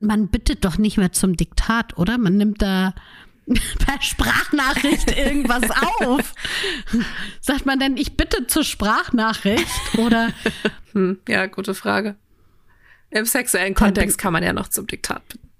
man 0.00 0.28
bittet 0.28 0.64
doch 0.64 0.78
nicht 0.78 0.96
mehr 0.96 1.12
zum 1.12 1.36
Diktat, 1.36 1.96
oder? 1.96 2.18
Man 2.18 2.36
nimmt 2.36 2.60
da 2.62 2.94
per 3.78 4.00
Sprachnachricht 4.00 5.10
irgendwas 5.16 5.70
auf. 6.00 6.34
Sagt 7.40 7.66
man 7.66 7.78
denn, 7.78 7.96
ich 7.96 8.16
bitte 8.16 8.46
zur 8.46 8.64
Sprachnachricht? 8.64 9.98
Oder? 9.98 10.32
Hm, 10.92 11.18
ja, 11.28 11.46
gute 11.46 11.74
Frage. 11.74 12.16
Im 13.10 13.26
sexuellen 13.26 13.74
Kontext 13.74 14.18
kann 14.18 14.32
man 14.32 14.42
ja 14.42 14.52
noch 14.52 14.68
zum 14.68 14.86
Diktat 14.86 15.26
bitten. 15.28 15.50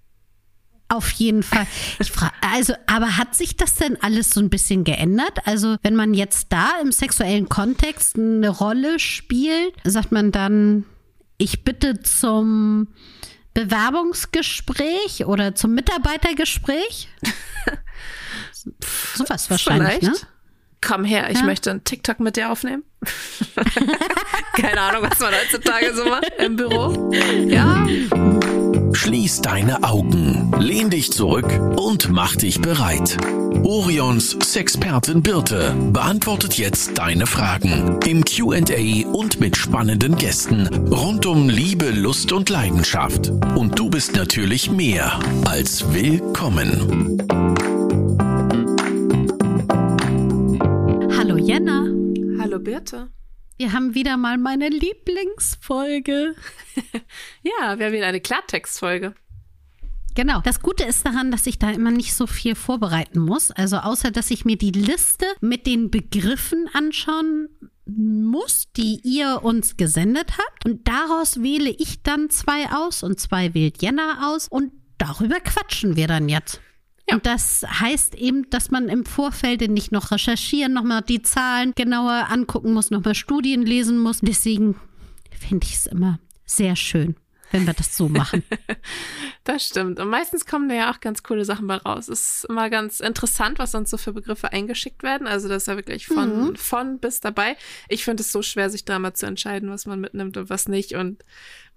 Auf 0.88 1.10
jeden 1.12 1.42
Fall. 1.42 1.66
Ich 2.00 2.10
frage, 2.10 2.32
also, 2.40 2.74
aber 2.86 3.16
hat 3.16 3.34
sich 3.36 3.56
das 3.56 3.74
denn 3.76 4.00
alles 4.00 4.30
so 4.30 4.40
ein 4.40 4.50
bisschen 4.50 4.84
geändert? 4.84 5.38
Also, 5.46 5.76
wenn 5.82 5.94
man 5.94 6.14
jetzt 6.14 6.48
da 6.50 6.72
im 6.82 6.92
sexuellen 6.92 7.48
Kontext 7.48 8.16
eine 8.16 8.48
Rolle 8.48 8.98
spielt, 8.98 9.74
sagt 9.84 10.12
man 10.12 10.32
dann, 10.32 10.84
ich 11.38 11.64
bitte 11.64 12.00
zum 12.00 12.88
Bewerbungsgespräch 13.66 15.26
oder 15.26 15.54
zum 15.54 15.74
Mitarbeitergespräch? 15.74 17.08
Sowas 19.14 19.50
wahrscheinlich, 19.50 19.98
Vielleicht. 19.98 20.22
ne? 20.22 20.28
Komm 20.82 21.04
her, 21.04 21.30
ich 21.30 21.38
ja. 21.38 21.44
möchte 21.44 21.70
einen 21.70 21.84
TikTok 21.84 22.20
mit 22.20 22.36
dir 22.36 22.50
aufnehmen. 22.50 22.84
Keine 24.54 24.80
Ahnung, 24.80 25.02
was 25.02 25.20
man 25.20 25.32
heutzutage 25.34 25.94
so 25.94 26.04
macht 26.06 26.32
im 26.38 26.56
Büro. 26.56 27.12
Ja. 27.46 27.86
Schließ 28.92 29.42
deine 29.42 29.82
Augen, 29.82 30.52
lehn 30.58 30.88
dich 30.90 31.12
zurück 31.12 31.50
und 31.76 32.10
mach 32.10 32.36
dich 32.36 32.60
bereit. 32.60 33.18
Orions 33.64 34.36
Sexpertin 34.42 35.22
Birte 35.22 35.74
beantwortet 35.92 36.54
jetzt 36.54 36.98
deine 36.98 37.26
Fragen 37.26 37.98
im 38.06 38.24
QA 38.24 39.06
und 39.12 39.40
mit 39.40 39.56
spannenden 39.56 40.16
Gästen 40.16 40.66
rund 40.88 41.26
um 41.26 41.48
Liebe, 41.48 41.90
Lust 41.90 42.32
und 42.32 42.48
Leidenschaft. 42.48 43.30
Und 43.56 43.78
du 43.78 43.90
bist 43.90 44.16
natürlich 44.16 44.70
mehr 44.70 45.20
als 45.44 45.92
willkommen. 45.92 47.18
Hallo 51.16 51.36
Jenna. 51.36 51.86
Hallo 52.40 52.58
Birte. 52.58 53.08
Wir 53.58 53.72
haben 53.72 53.94
wieder 53.94 54.16
mal 54.16 54.38
meine 54.38 54.68
Lieblingsfolge. 54.68 56.34
ja, 57.42 57.78
wir 57.78 57.86
haben 57.86 57.92
wieder 57.92 58.06
eine 58.06 58.20
Klartextfolge. 58.20 59.14
Genau. 60.14 60.40
Das 60.40 60.60
Gute 60.60 60.84
ist 60.84 61.06
daran, 61.06 61.30
dass 61.30 61.46
ich 61.46 61.58
da 61.58 61.70
immer 61.70 61.90
nicht 61.90 62.14
so 62.14 62.26
viel 62.26 62.54
vorbereiten 62.54 63.20
muss. 63.20 63.50
Also 63.50 63.78
außer, 63.78 64.10
dass 64.10 64.30
ich 64.30 64.44
mir 64.44 64.56
die 64.56 64.72
Liste 64.72 65.26
mit 65.40 65.66
den 65.66 65.90
Begriffen 65.90 66.68
anschauen 66.72 67.48
muss, 67.86 68.68
die 68.76 69.00
ihr 69.02 69.40
uns 69.42 69.76
gesendet 69.76 70.32
habt. 70.38 70.66
Und 70.66 70.86
daraus 70.86 71.42
wähle 71.42 71.70
ich 71.70 72.02
dann 72.02 72.30
zwei 72.30 72.70
aus 72.70 73.02
und 73.02 73.20
zwei 73.20 73.54
wählt 73.54 73.82
Jenna 73.82 74.30
aus. 74.32 74.48
Und 74.48 74.72
darüber 74.98 75.40
quatschen 75.40 75.96
wir 75.96 76.06
dann 76.06 76.28
jetzt. 76.28 76.60
Ja. 77.08 77.16
Und 77.16 77.26
das 77.26 77.64
heißt 77.68 78.14
eben, 78.16 78.48
dass 78.50 78.70
man 78.70 78.88
im 78.88 79.04
Vorfeld 79.04 79.68
nicht 79.70 79.92
noch 79.92 80.10
recherchieren, 80.10 80.72
nochmal 80.72 81.02
die 81.02 81.22
Zahlen 81.22 81.72
genauer 81.74 82.28
angucken 82.30 82.72
muss, 82.72 82.90
nochmal 82.90 83.14
Studien 83.14 83.62
lesen 83.62 83.98
muss. 83.98 84.20
Deswegen 84.20 84.76
finde 85.30 85.66
ich 85.66 85.74
es 85.74 85.86
immer 85.86 86.18
sehr 86.44 86.76
schön 86.76 87.16
wenn 87.50 87.66
wir 87.66 87.74
das 87.74 87.96
so 87.96 88.08
machen. 88.08 88.42
das 89.44 89.66
stimmt. 89.66 89.98
Und 90.00 90.08
meistens 90.08 90.46
kommen 90.46 90.68
da 90.68 90.74
ja 90.74 90.92
auch 90.92 91.00
ganz 91.00 91.22
coole 91.22 91.44
Sachen 91.44 91.66
bei 91.66 91.76
raus. 91.76 92.08
Es 92.08 92.36
ist 92.36 92.44
immer 92.44 92.70
ganz 92.70 93.00
interessant, 93.00 93.58
was 93.58 93.74
uns 93.74 93.90
so 93.90 93.96
für 93.96 94.12
Begriffe 94.12 94.52
eingeschickt 94.52 95.02
werden. 95.02 95.26
Also 95.26 95.48
das 95.48 95.64
ist 95.64 95.66
ja 95.66 95.76
wirklich 95.76 96.06
von, 96.06 96.50
mhm. 96.50 96.56
von 96.56 96.98
bis 96.98 97.20
dabei. 97.20 97.56
Ich 97.88 98.04
finde 98.04 98.22
es 98.22 98.32
so 98.32 98.42
schwer, 98.42 98.70
sich 98.70 98.84
da 98.84 98.98
mal 98.98 99.14
zu 99.14 99.26
entscheiden, 99.26 99.70
was 99.70 99.86
man 99.86 100.00
mitnimmt 100.00 100.36
und 100.36 100.50
was 100.50 100.68
nicht. 100.68 100.94
Und 100.94 101.24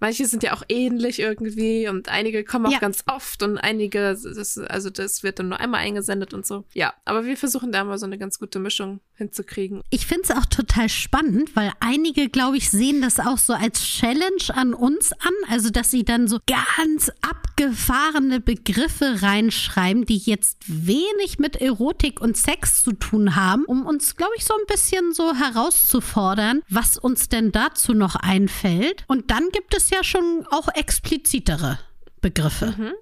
manche 0.00 0.26
sind 0.26 0.42
ja 0.42 0.54
auch 0.54 0.62
ähnlich 0.68 1.20
irgendwie 1.20 1.88
und 1.88 2.08
einige 2.08 2.44
kommen 2.44 2.66
auch 2.66 2.72
ja. 2.72 2.78
ganz 2.78 3.04
oft 3.06 3.42
und 3.42 3.58
einige, 3.58 4.00
das, 4.00 4.58
also 4.58 4.90
das 4.90 5.22
wird 5.22 5.38
dann 5.38 5.48
nur 5.48 5.60
einmal 5.60 5.80
eingesendet 5.80 6.34
und 6.34 6.46
so. 6.46 6.64
Ja, 6.72 6.94
aber 7.04 7.24
wir 7.24 7.36
versuchen 7.36 7.72
da 7.72 7.84
mal 7.84 7.98
so 7.98 8.06
eine 8.06 8.18
ganz 8.18 8.38
gute 8.38 8.58
Mischung 8.58 9.00
hinzukriegen. 9.16 9.82
Ich 9.90 10.06
finde 10.06 10.22
es 10.24 10.30
auch 10.30 10.46
total 10.46 10.88
spannend, 10.88 11.54
weil 11.54 11.72
einige, 11.80 12.28
glaube 12.28 12.56
ich, 12.56 12.70
sehen 12.70 13.00
das 13.00 13.20
auch 13.20 13.38
so 13.38 13.52
als 13.52 13.82
Challenge 13.82 14.54
an 14.54 14.74
uns 14.74 15.12
an. 15.12 15.32
Also, 15.48 15.70
dass 15.70 15.90
sie 15.90 16.04
dann 16.04 16.26
so 16.26 16.38
ganz 16.46 17.10
abgefahrene 17.22 18.40
Begriffe 18.40 19.22
reinschreiben, 19.22 20.04
die 20.04 20.18
jetzt 20.18 20.58
wenig 20.66 21.38
mit 21.38 21.56
Erotik 21.56 22.20
und 22.20 22.36
Sex 22.36 22.82
zu 22.82 22.92
tun 22.92 23.36
haben, 23.36 23.64
um 23.64 23.86
uns, 23.86 24.16
glaube 24.16 24.32
ich, 24.36 24.44
so 24.44 24.54
ein 24.54 24.66
bisschen 24.66 25.12
so 25.12 25.34
herauszufordern, 25.34 26.62
was 26.68 26.98
uns 26.98 27.28
denn 27.28 27.52
dazu 27.52 27.94
noch 27.94 28.16
einfällt. 28.16 29.04
Und 29.06 29.30
dann 29.30 29.48
gibt 29.50 29.74
es 29.74 29.83
ja 29.90 30.04
schon 30.04 30.46
auch 30.50 30.68
explizitere 30.74 31.78
Begriffe. 32.20 32.74
Mhm. 32.76 32.92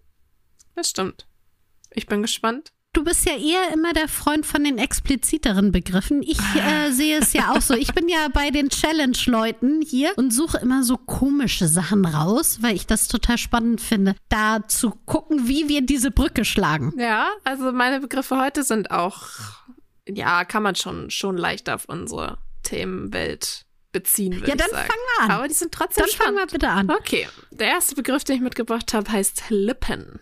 Das 0.74 0.90
stimmt. 0.90 1.26
Ich 1.90 2.06
bin 2.06 2.22
gespannt. 2.22 2.72
Du 2.94 3.04
bist 3.04 3.24
ja 3.24 3.36
eher 3.36 3.72
immer 3.72 3.94
der 3.94 4.06
Freund 4.06 4.44
von 4.44 4.64
den 4.64 4.76
expliziteren 4.76 5.72
Begriffen. 5.72 6.22
Ich 6.22 6.38
äh, 6.56 6.90
sehe 6.90 7.18
es 7.20 7.32
ja 7.32 7.52
auch 7.52 7.62
so. 7.62 7.72
Ich 7.72 7.94
bin 7.94 8.06
ja 8.06 8.28
bei 8.28 8.50
den 8.50 8.68
Challenge-Leuten 8.68 9.80
hier 9.80 10.12
und 10.16 10.30
suche 10.30 10.58
immer 10.58 10.82
so 10.82 10.98
komische 10.98 11.68
Sachen 11.68 12.04
raus, 12.04 12.58
weil 12.60 12.76
ich 12.76 12.86
das 12.86 13.08
total 13.08 13.38
spannend 13.38 13.80
finde, 13.80 14.14
da 14.28 14.68
zu 14.68 14.90
gucken, 15.06 15.48
wie 15.48 15.70
wir 15.70 15.80
diese 15.80 16.10
Brücke 16.10 16.44
schlagen. 16.44 16.92
Ja, 16.98 17.30
also 17.44 17.72
meine 17.72 18.00
Begriffe 18.00 18.38
heute 18.38 18.62
sind 18.62 18.90
auch, 18.90 19.26
ja, 20.06 20.44
kann 20.44 20.62
man 20.62 20.74
schon, 20.74 21.10
schon 21.10 21.38
leicht 21.38 21.70
auf 21.70 21.86
unsere 21.86 22.36
Themenwelt 22.62 23.64
beziehen, 23.92 24.34
würde 24.34 24.48
Ja, 24.48 24.56
dann 24.56 24.70
fangen 24.70 24.88
wir 24.88 25.24
an. 25.24 25.30
Aber 25.30 25.48
die 25.48 25.54
sind 25.54 25.72
trotzdem 25.72 26.04
Dann 26.06 26.14
fangen 26.16 26.36
wir 26.36 26.46
bitte 26.46 26.68
an. 26.68 26.90
Okay, 26.90 27.28
der 27.50 27.68
erste 27.68 27.94
Begriff, 27.94 28.24
den 28.24 28.36
ich 28.36 28.42
mitgebracht 28.42 28.92
habe, 28.94 29.10
heißt 29.10 29.44
Lippen. 29.50 30.20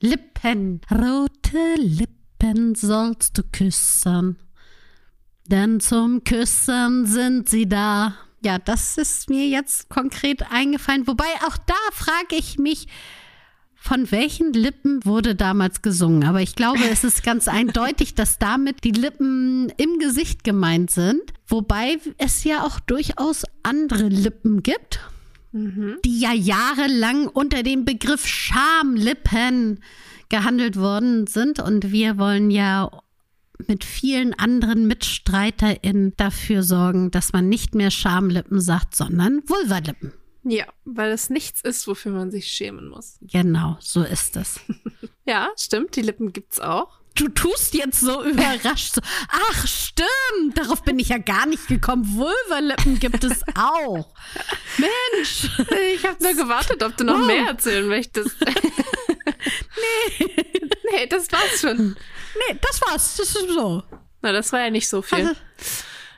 Lippen, 0.00 0.80
rote 0.90 1.74
Lippen 1.76 2.74
sollst 2.74 3.38
du 3.38 3.42
küssen, 3.42 4.38
denn 5.46 5.80
zum 5.80 6.24
Küssen 6.24 7.06
sind 7.06 7.48
sie 7.48 7.68
da. 7.68 8.16
Ja, 8.42 8.58
das 8.58 8.98
ist 8.98 9.30
mir 9.30 9.48
jetzt 9.48 9.88
konkret 9.88 10.50
eingefallen. 10.50 11.06
Wobei 11.06 11.24
auch 11.46 11.56
da 11.56 11.74
frage 11.92 12.36
ich 12.36 12.58
mich, 12.58 12.86
von 13.86 14.10
welchen 14.10 14.52
Lippen 14.52 15.04
wurde 15.04 15.34
damals 15.34 15.82
gesungen? 15.82 16.24
Aber 16.24 16.42
ich 16.42 16.54
glaube, 16.54 16.80
es 16.90 17.04
ist 17.04 17.22
ganz 17.22 17.48
eindeutig, 17.48 18.14
dass 18.14 18.38
damit 18.38 18.84
die 18.84 18.90
Lippen 18.90 19.72
im 19.76 19.98
Gesicht 19.98 20.44
gemeint 20.44 20.90
sind. 20.90 21.22
Wobei 21.46 21.98
es 22.18 22.44
ja 22.44 22.64
auch 22.64 22.80
durchaus 22.80 23.44
andere 23.62 24.08
Lippen 24.08 24.62
gibt 24.62 25.00
mhm. 25.56 25.98
die 26.04 26.20
ja 26.20 26.32
jahrelang 26.32 27.28
unter 27.28 27.62
dem 27.62 27.84
Begriff 27.84 28.26
Schamlippen 28.26 29.80
gehandelt 30.28 30.76
worden 30.76 31.26
sind. 31.26 31.60
Und 31.60 31.92
wir 31.92 32.18
wollen 32.18 32.50
ja 32.50 32.90
mit 33.66 33.84
vielen 33.84 34.34
anderen 34.34 34.86
MitstreiterInnen 34.86 36.12
dafür 36.16 36.62
sorgen, 36.62 37.10
dass 37.10 37.32
man 37.32 37.48
nicht 37.48 37.74
mehr 37.74 37.90
Schamlippen 37.90 38.60
sagt, 38.60 38.94
sondern 38.94 39.42
Vulvalippen. 39.46 40.12
Ja, 40.48 40.66
weil 40.84 41.10
es 41.10 41.28
nichts 41.28 41.60
ist, 41.60 41.88
wofür 41.88 42.12
man 42.12 42.30
sich 42.30 42.46
schämen 42.46 42.88
muss. 42.88 43.18
Genau, 43.20 43.76
so 43.80 44.02
ist 44.02 44.36
es. 44.36 44.60
ja, 45.26 45.48
stimmt, 45.56 45.96
die 45.96 46.02
Lippen 46.02 46.32
gibt's 46.32 46.60
auch 46.60 47.00
du 47.16 47.28
tust 47.28 47.74
jetzt 47.74 48.00
so 48.00 48.22
überrascht. 48.24 48.94
So, 48.94 49.00
ach, 49.28 49.66
stimmt, 49.66 50.56
darauf 50.56 50.82
bin 50.82 50.98
ich 50.98 51.08
ja 51.08 51.18
gar 51.18 51.46
nicht 51.46 51.66
gekommen. 51.66 52.16
Vulvalippen 52.16 52.98
gibt 52.98 53.24
es 53.24 53.42
auch. 53.54 54.12
Mensch. 54.76 55.50
Ich 55.94 56.06
habe 56.06 56.22
nur 56.22 56.34
gewartet, 56.34 56.82
ob 56.82 56.96
du 56.96 57.04
noch 57.04 57.18
wow. 57.18 57.26
mehr 57.26 57.46
erzählen 57.48 57.86
möchtest. 57.86 58.36
nee. 58.40 60.30
Nee, 60.92 61.06
das 61.08 61.30
war's 61.32 61.60
schon. 61.60 61.96
Nee, 62.48 62.58
das 62.60 62.80
war's. 62.82 63.16
Das 63.16 63.34
ist 63.34 63.48
so. 63.48 63.82
Na, 64.22 64.32
das 64.32 64.52
war 64.52 64.60
ja 64.60 64.70
nicht 64.70 64.88
so 64.88 65.02
viel. 65.02 65.28
Also, 65.28 65.40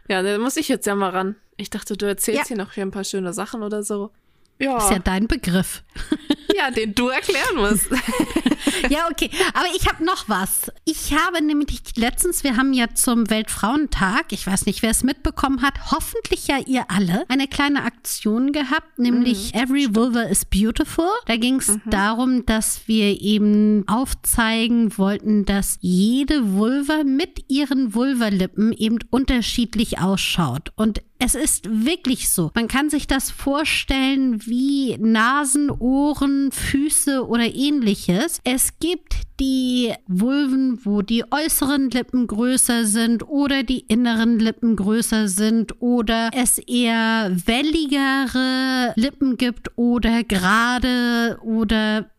ja, 0.09 0.23
da 0.23 0.39
muss 0.39 0.57
ich 0.57 0.69
jetzt 0.69 0.87
ja 0.87 0.95
mal 0.95 1.11
ran. 1.11 1.37
Ich 1.59 1.71
dachte, 1.71 1.97
du 1.97 2.07
erzählst 2.07 2.43
ja. 2.43 2.47
hier 2.47 2.57
noch 2.57 2.73
hier 2.73 2.85
ein 2.85 2.93
paar 2.93 3.05
schöne 3.05 3.33
Sachen 3.35 3.63
oder 3.63 3.83
so. 3.83 4.13
Ja. 4.61 4.79
Ist 4.79 4.91
ja 4.91 4.99
dein 4.99 5.27
Begriff. 5.27 5.83
Ja, 6.57 6.73
den 6.73 6.93
du 6.93 7.09
erklären 7.09 7.57
musst. 7.57 7.89
ja, 8.89 9.07
okay. 9.09 9.31
Aber 9.55 9.67
ich 9.77 9.87
habe 9.87 10.03
noch 10.05 10.29
was. 10.29 10.73
Ich 10.85 11.13
habe 11.13 11.45
nämlich 11.45 11.81
letztens, 11.95 12.43
wir 12.43 12.57
haben 12.57 12.73
ja 12.73 12.87
zum 12.95 13.31
Weltfrauentag, 13.31 14.33
ich 14.33 14.45
weiß 14.45 14.67
nicht, 14.67 14.83
wer 14.83 14.91
es 14.91 15.05
mitbekommen 15.05 15.63
hat, 15.63 15.93
hoffentlich 15.93 16.49
ja 16.49 16.57
ihr 16.67 16.91
alle, 16.91 17.25
eine 17.29 17.47
kleine 17.47 17.85
Aktion 17.85 18.51
gehabt, 18.51 18.99
nämlich 18.99 19.55
mhm. 19.55 19.61
Every 19.61 19.95
Vulva 19.95 20.23
is 20.23 20.47
Beautiful. 20.47 21.11
Da 21.27 21.37
ging 21.37 21.57
es 21.57 21.69
mhm. 21.69 21.83
darum, 21.91 22.47
dass 22.47 22.89
wir 22.89 23.21
eben 23.21 23.87
aufzeigen 23.87 24.99
wollten, 24.99 25.45
dass 25.45 25.79
jede 25.81 26.55
Vulva 26.55 27.05
mit 27.05 27.45
ihren 27.49 27.95
Vulvalippen 27.95 28.73
eben 28.73 28.99
unterschiedlich 29.11 30.01
ausschaut. 30.01 30.73
Und 30.75 31.03
Es 31.21 31.35
ist 31.35 31.85
wirklich 31.85 32.31
so. 32.31 32.53
Man 32.55 32.69
kann 32.69 32.91
sich 32.91 33.09
das 33.09 33.31
vorstellen 33.31 34.47
wie 34.47 34.97
Nasen, 34.99 35.69
Ohren, 35.71 36.53
Füße 36.53 37.27
oder 37.27 37.53
ähnliches. 37.53 38.41
Es 38.45 38.79
gibt 38.79 39.15
die 39.41 39.93
Vulven, 40.07 40.79
wo 40.85 41.03
die 41.03 41.25
äußeren 41.31 41.91
Lippen 41.91 42.29
größer 42.29 42.85
sind 42.85 43.29
oder 43.29 43.65
die 43.65 43.81
inneren 43.81 44.39
Lippen 44.39 44.77
größer 44.77 45.27
sind 45.27 45.83
oder 45.83 46.31
es 46.35 46.59
eher 46.59 47.33
welligere 47.47 48.93
Lippen 48.95 49.37
gibt 49.37 49.73
oder 49.77 50.23
gerade 50.23 51.39
oder 51.43 52.11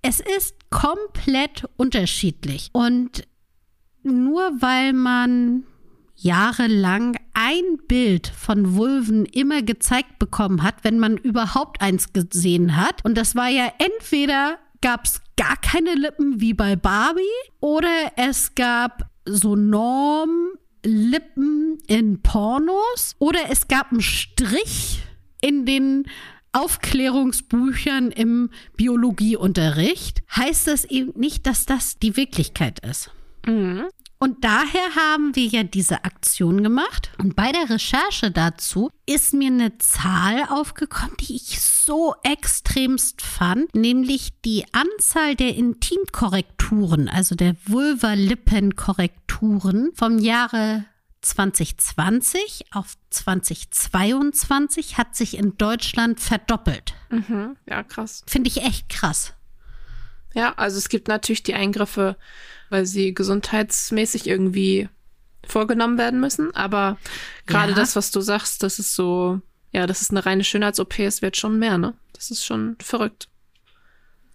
es 0.00 0.20
ist 0.20 0.56
komplett 0.70 1.68
unterschiedlich. 1.76 2.70
Und 2.72 3.24
nur 4.02 4.50
weil 4.60 4.94
man 4.94 5.64
jahrelang 6.22 7.16
ein 7.34 7.78
Bild 7.88 8.28
von 8.28 8.76
Vulven 8.76 9.26
immer 9.26 9.62
gezeigt 9.62 10.18
bekommen 10.18 10.62
hat, 10.62 10.76
wenn 10.82 10.98
man 10.98 11.16
überhaupt 11.16 11.80
eins 11.80 12.12
gesehen 12.12 12.76
hat. 12.76 13.04
Und 13.04 13.16
das 13.16 13.34
war 13.34 13.48
ja 13.48 13.72
entweder 13.78 14.58
gab 14.80 15.04
es 15.04 15.20
gar 15.36 15.56
keine 15.56 15.94
Lippen 15.94 16.40
wie 16.40 16.54
bei 16.54 16.76
Barbie 16.76 17.22
oder 17.60 18.12
es 18.16 18.54
gab 18.54 19.10
so 19.24 19.56
Normlippen 19.56 20.58
in 21.86 22.22
Pornos 22.22 23.16
oder 23.18 23.40
es 23.50 23.68
gab 23.68 23.90
einen 23.92 24.02
Strich 24.02 25.02
in 25.40 25.66
den 25.66 26.04
Aufklärungsbüchern 26.52 28.10
im 28.10 28.50
Biologieunterricht. 28.76 30.22
Heißt 30.36 30.68
das 30.68 30.84
eben 30.84 31.18
nicht, 31.18 31.46
dass 31.46 31.66
das 31.66 31.98
die 31.98 32.16
Wirklichkeit 32.16 32.80
ist. 32.80 33.10
Mhm. 33.46 33.86
Und 34.22 34.44
daher 34.44 34.94
haben 34.94 35.34
wir 35.34 35.46
ja 35.46 35.64
diese 35.64 36.04
Aktion 36.04 36.62
gemacht. 36.62 37.10
Und 37.18 37.34
bei 37.34 37.50
der 37.50 37.70
Recherche 37.70 38.30
dazu 38.30 38.88
ist 39.04 39.34
mir 39.34 39.48
eine 39.48 39.78
Zahl 39.78 40.44
aufgekommen, 40.48 41.16
die 41.18 41.34
ich 41.34 41.60
so 41.60 42.14
extremst 42.22 43.20
fand, 43.20 43.74
nämlich 43.74 44.30
die 44.44 44.64
Anzahl 44.70 45.34
der 45.34 45.56
Intimkorrekturen, 45.56 47.08
also 47.08 47.34
der 47.34 47.56
Vulva-Lippen-Korrekturen 47.66 49.90
vom 49.94 50.20
Jahre 50.20 50.84
2020 51.22 52.66
auf 52.70 52.94
2022 53.10 54.98
hat 54.98 55.16
sich 55.16 55.36
in 55.36 55.58
Deutschland 55.58 56.20
verdoppelt. 56.20 56.94
Mhm. 57.10 57.56
Ja, 57.68 57.82
krass. 57.82 58.22
Finde 58.28 58.50
ich 58.50 58.62
echt 58.62 58.88
krass. 58.88 59.34
Ja, 60.34 60.52
also 60.56 60.78
es 60.78 60.88
gibt 60.88 61.08
natürlich 61.08 61.42
die 61.42 61.54
Eingriffe, 61.54 62.16
weil 62.70 62.86
sie 62.86 63.14
gesundheitsmäßig 63.14 64.26
irgendwie 64.26 64.88
vorgenommen 65.46 65.98
werden 65.98 66.20
müssen. 66.20 66.54
Aber 66.54 66.98
gerade 67.46 67.72
Ja. 67.72 67.76
das, 67.76 67.96
was 67.96 68.10
du 68.10 68.20
sagst, 68.20 68.62
das 68.62 68.78
ist 68.78 68.94
so, 68.94 69.40
ja, 69.72 69.86
das 69.86 70.00
ist 70.02 70.10
eine 70.10 70.24
reine 70.24 70.44
Schönheits-OP, 70.44 70.98
es 71.00 71.22
wird 71.22 71.36
schon 71.36 71.58
mehr, 71.58 71.78
ne? 71.78 71.94
Das 72.12 72.30
ist 72.30 72.44
schon 72.44 72.76
verrückt. 72.80 73.28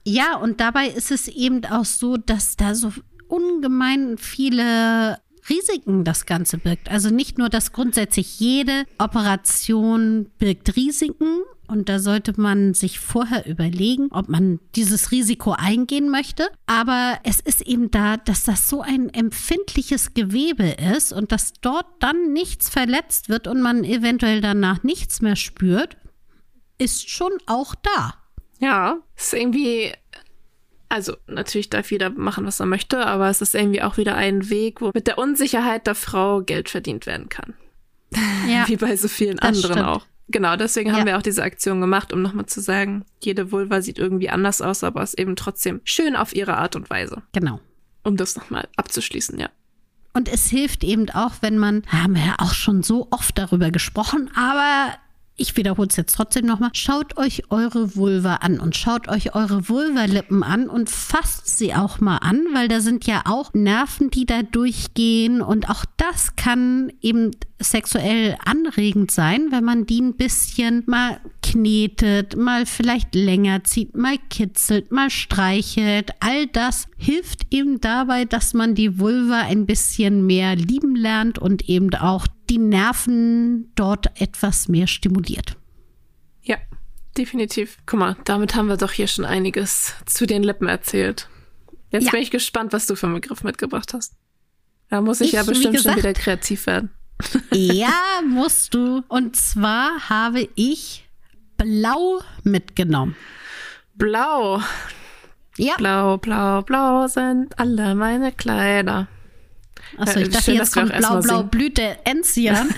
Ja, 0.04 0.36
und 0.38 0.60
dabei 0.62 0.88
ist 0.88 1.12
es 1.12 1.28
eben 1.28 1.66
auch 1.66 1.86
so, 1.86 2.18
dass 2.18 2.56
da 2.56 2.76
so 2.76 2.94
ungemein 3.28 4.18
viele 4.18 5.20
Risiken 5.50 6.04
das 6.04 6.26
Ganze 6.26 6.58
birgt. 6.58 6.90
Also 6.90 7.10
nicht 7.10 7.38
nur, 7.38 7.50
dass 7.50 7.72
grundsätzlich 7.74 8.40
jede 8.40 8.86
Operation 8.98 10.30
birgt 10.40 10.76
Risiken 10.76 11.40
und 11.68 11.90
da 11.90 12.00
sollte 12.00 12.40
man 12.40 12.74
sich 12.74 13.00
vorher 13.00 13.46
überlegen, 13.46 14.10
ob 14.12 14.30
man 14.30 14.60
dieses 14.76 15.12
Risiko 15.12 15.52
eingehen 15.52 16.10
möchte. 16.10 16.50
Aber 16.66 17.20
es 17.24 17.40
ist 17.40 17.62
eben 17.62 17.92
da, 17.92 18.18
dass 18.18 18.44
das 18.44 18.70
so 18.70 18.82
ein 18.82 19.10
empfindliches 19.10 20.14
Gewebe 20.14 20.76
ist 20.96 21.14
und 21.14 21.32
dass 21.32 21.54
dort 21.54 21.88
dann 22.00 22.34
nichts 22.34 22.70
verletzt 22.70 23.30
wird 23.30 23.48
und 23.48 23.62
man 23.62 23.84
eventuell 23.84 24.42
danach 24.42 24.84
nichts 24.84 25.22
mehr 25.22 25.36
spürt, 25.36 25.98
ist 26.78 27.10
schon 27.10 27.34
auch 27.46 27.76
da. 27.76 28.16
Ja, 28.60 28.98
ist 29.16 29.34
irgendwie, 29.34 29.92
also 30.90 31.16
natürlich 31.28 31.70
darf 31.70 31.92
jeder 31.92 32.10
machen, 32.10 32.46
was 32.46 32.60
er 32.60 32.66
möchte, 32.66 33.06
aber 33.06 33.30
es 33.30 33.42
ist 33.42 33.56
irgendwie 33.56 33.82
auch 33.82 33.98
wieder 33.98 34.16
ein 34.16 34.50
Weg, 34.50 34.82
wo 34.82 34.92
mit 34.94 35.08
der 35.08 35.18
Unsicherheit 35.18 35.86
der 35.88 35.96
Frau 35.96 36.42
Geld 36.42 36.70
verdient 36.70 37.06
werden 37.06 37.30
kann. 37.30 37.54
Ja. 38.48 38.68
Wie 38.68 38.78
bei 38.78 38.96
so 38.96 39.08
vielen 39.08 39.40
anderen 39.40 39.74
stimmt. 39.74 39.86
auch. 39.86 40.06
Genau, 40.30 40.56
deswegen 40.58 40.92
haben 40.92 41.00
Ja. 41.00 41.06
wir 41.06 41.18
auch 41.18 41.22
diese 41.22 41.44
Aktion 41.44 41.80
gemacht, 41.80 42.12
um 42.12 42.22
nochmal 42.22 42.46
zu 42.48 42.60
sagen, 42.60 43.06
jede 43.24 43.52
Vulva 43.52 43.82
sieht 43.82 43.98
irgendwie 43.98 44.30
anders 44.30 44.62
aus, 44.62 44.84
aber 44.84 45.02
ist 45.02 45.18
eben 45.18 45.36
trotzdem 45.36 45.80
schön 45.86 46.16
auf 46.16 46.36
ihre 46.36 46.58
Art 46.58 46.76
und 46.76 46.90
Weise. 46.90 47.24
Genau. 47.34 47.60
Um 48.04 48.18
das 48.18 48.36
nochmal 48.36 48.68
abzuschließen, 48.76 49.40
ja. 49.40 49.50
Und 50.14 50.28
es 50.30 50.48
hilft 50.48 50.84
eben 50.84 51.10
auch, 51.12 51.34
wenn 51.42 51.58
man, 51.58 51.84
haben 51.88 52.16
wir 52.16 52.26
ja 52.26 52.36
auch 52.40 52.54
schon 52.54 52.84
so 52.84 53.08
oft 53.12 53.38
darüber 53.38 53.72
gesprochen, 53.72 54.30
aber 54.36 54.94
ich 55.40 55.56
wiederhole 55.56 55.88
es 55.90 55.96
jetzt 55.96 56.16
trotzdem 56.16 56.48
nochmal. 56.48 56.72
Schaut 56.74 57.16
euch 57.18 57.44
eure 57.52 57.96
Vulva 57.96 58.36
an 58.38 58.60
und 58.60 58.76
schaut 58.76 59.08
euch 59.08 59.36
eure 59.36 59.70
Vulvalippen 59.70 60.42
an 60.42 60.68
und 60.68 60.90
fasst 60.90 61.60
sie 61.60 61.76
auch 61.76 62.00
mal 62.00 62.18
an, 62.18 62.44
weil 62.54 62.68
da 62.68 62.80
sind 62.82 63.06
ja 63.06 63.22
auch 63.26 63.54
Nerven, 63.54 64.10
die 64.10 64.26
da 64.26 64.42
durchgehen 64.42 65.42
und 65.44 65.70
auch 65.70 65.86
das 65.98 66.36
kann 66.36 66.92
eben 67.02 67.32
sexuell 67.60 68.38
anregend 68.46 69.10
sein, 69.12 69.48
wenn 69.52 69.64
man 69.64 69.86
die 69.86 70.02
ein 70.02 70.16
bisschen 70.16 70.84
mal 70.86 71.20
knetet, 71.42 72.36
mal 72.36 72.66
vielleicht 72.66 73.16
länger 73.16 73.64
zieht, 73.64 73.96
mal 73.96 74.18
kitzelt, 74.30 74.92
mal 74.92 75.10
streichelt. 75.10 76.12
All 76.20 76.48
das 76.48 76.88
hilft 76.98 77.52
eben 77.54 77.82
dabei, 77.82 78.26
dass 78.26 78.54
man 78.54 78.76
die 78.76 79.00
Vulva 79.00 79.42
ein 79.42 79.66
bisschen 79.66 80.26
mehr 80.26 80.56
lieben 80.56 80.96
lernt 80.96 81.40
und 81.40 81.68
eben 81.68 81.94
auch 81.96 82.28
die 82.50 82.60
Nerven 82.60 83.72
dort 83.76 84.22
etwas 84.22 84.68
mehr 84.68 84.88
stimuliert. 84.88 85.58
Ja, 86.44 86.58
definitiv. 87.18 87.78
Guck 87.86 88.00
mal, 88.00 88.18
damit 88.26 88.56
haben 88.56 88.68
wir 88.68 88.78
doch 88.78 88.92
hier 88.92 89.08
schon 89.08 89.26
einiges 89.26 89.94
zu 90.06 90.26
den 90.28 90.44
Lippen 90.44 90.68
erzählt. 90.68 91.28
Jetzt 91.92 92.06
Ja. 92.06 92.12
bin 92.12 92.22
ich 92.22 92.32
gespannt, 92.32 92.74
was 92.74 92.86
du 92.86 92.96
für 92.96 93.08
einen 93.08 93.16
Begriff 93.16 93.44
mitgebracht 93.44 93.94
hast. 93.94 94.14
Da 94.90 95.02
muss 95.02 95.22
ich, 95.22 95.28
Ich, 95.30 95.34
ja 95.34 95.44
bestimmt 95.44 95.64
schon 95.64 95.74
gesagt- 95.74 95.98
wieder 95.98 96.14
kreativ 96.14 96.68
werden. 96.68 96.92
Ja, 97.54 97.94
musst 98.28 98.74
du. 98.74 99.04
Und 99.08 99.36
zwar 99.36 100.10
habe 100.10 100.48
ich 100.56 101.08
blau 101.58 102.20
mitgenommen. 102.44 103.16
Blau, 103.96 104.62
Ja, 105.58 105.76
blau, 105.78 106.18
blau, 106.18 106.62
blau 106.62 107.08
sind 107.08 107.58
alle 107.58 107.96
meine 107.96 108.32
Kleider. 108.32 109.08
Achso, 109.98 110.20
Äh, 110.20 110.24
ich 110.24 110.30
dachte, 110.30 110.44
schön, 110.44 110.56
jetzt 110.56 110.74
kommt 110.74 110.96
Blau, 110.96 111.20
Blau 111.22 111.22
singen. 111.22 111.50
blüht 111.50 111.78
der 111.78 112.06
Enzian. 112.06 112.70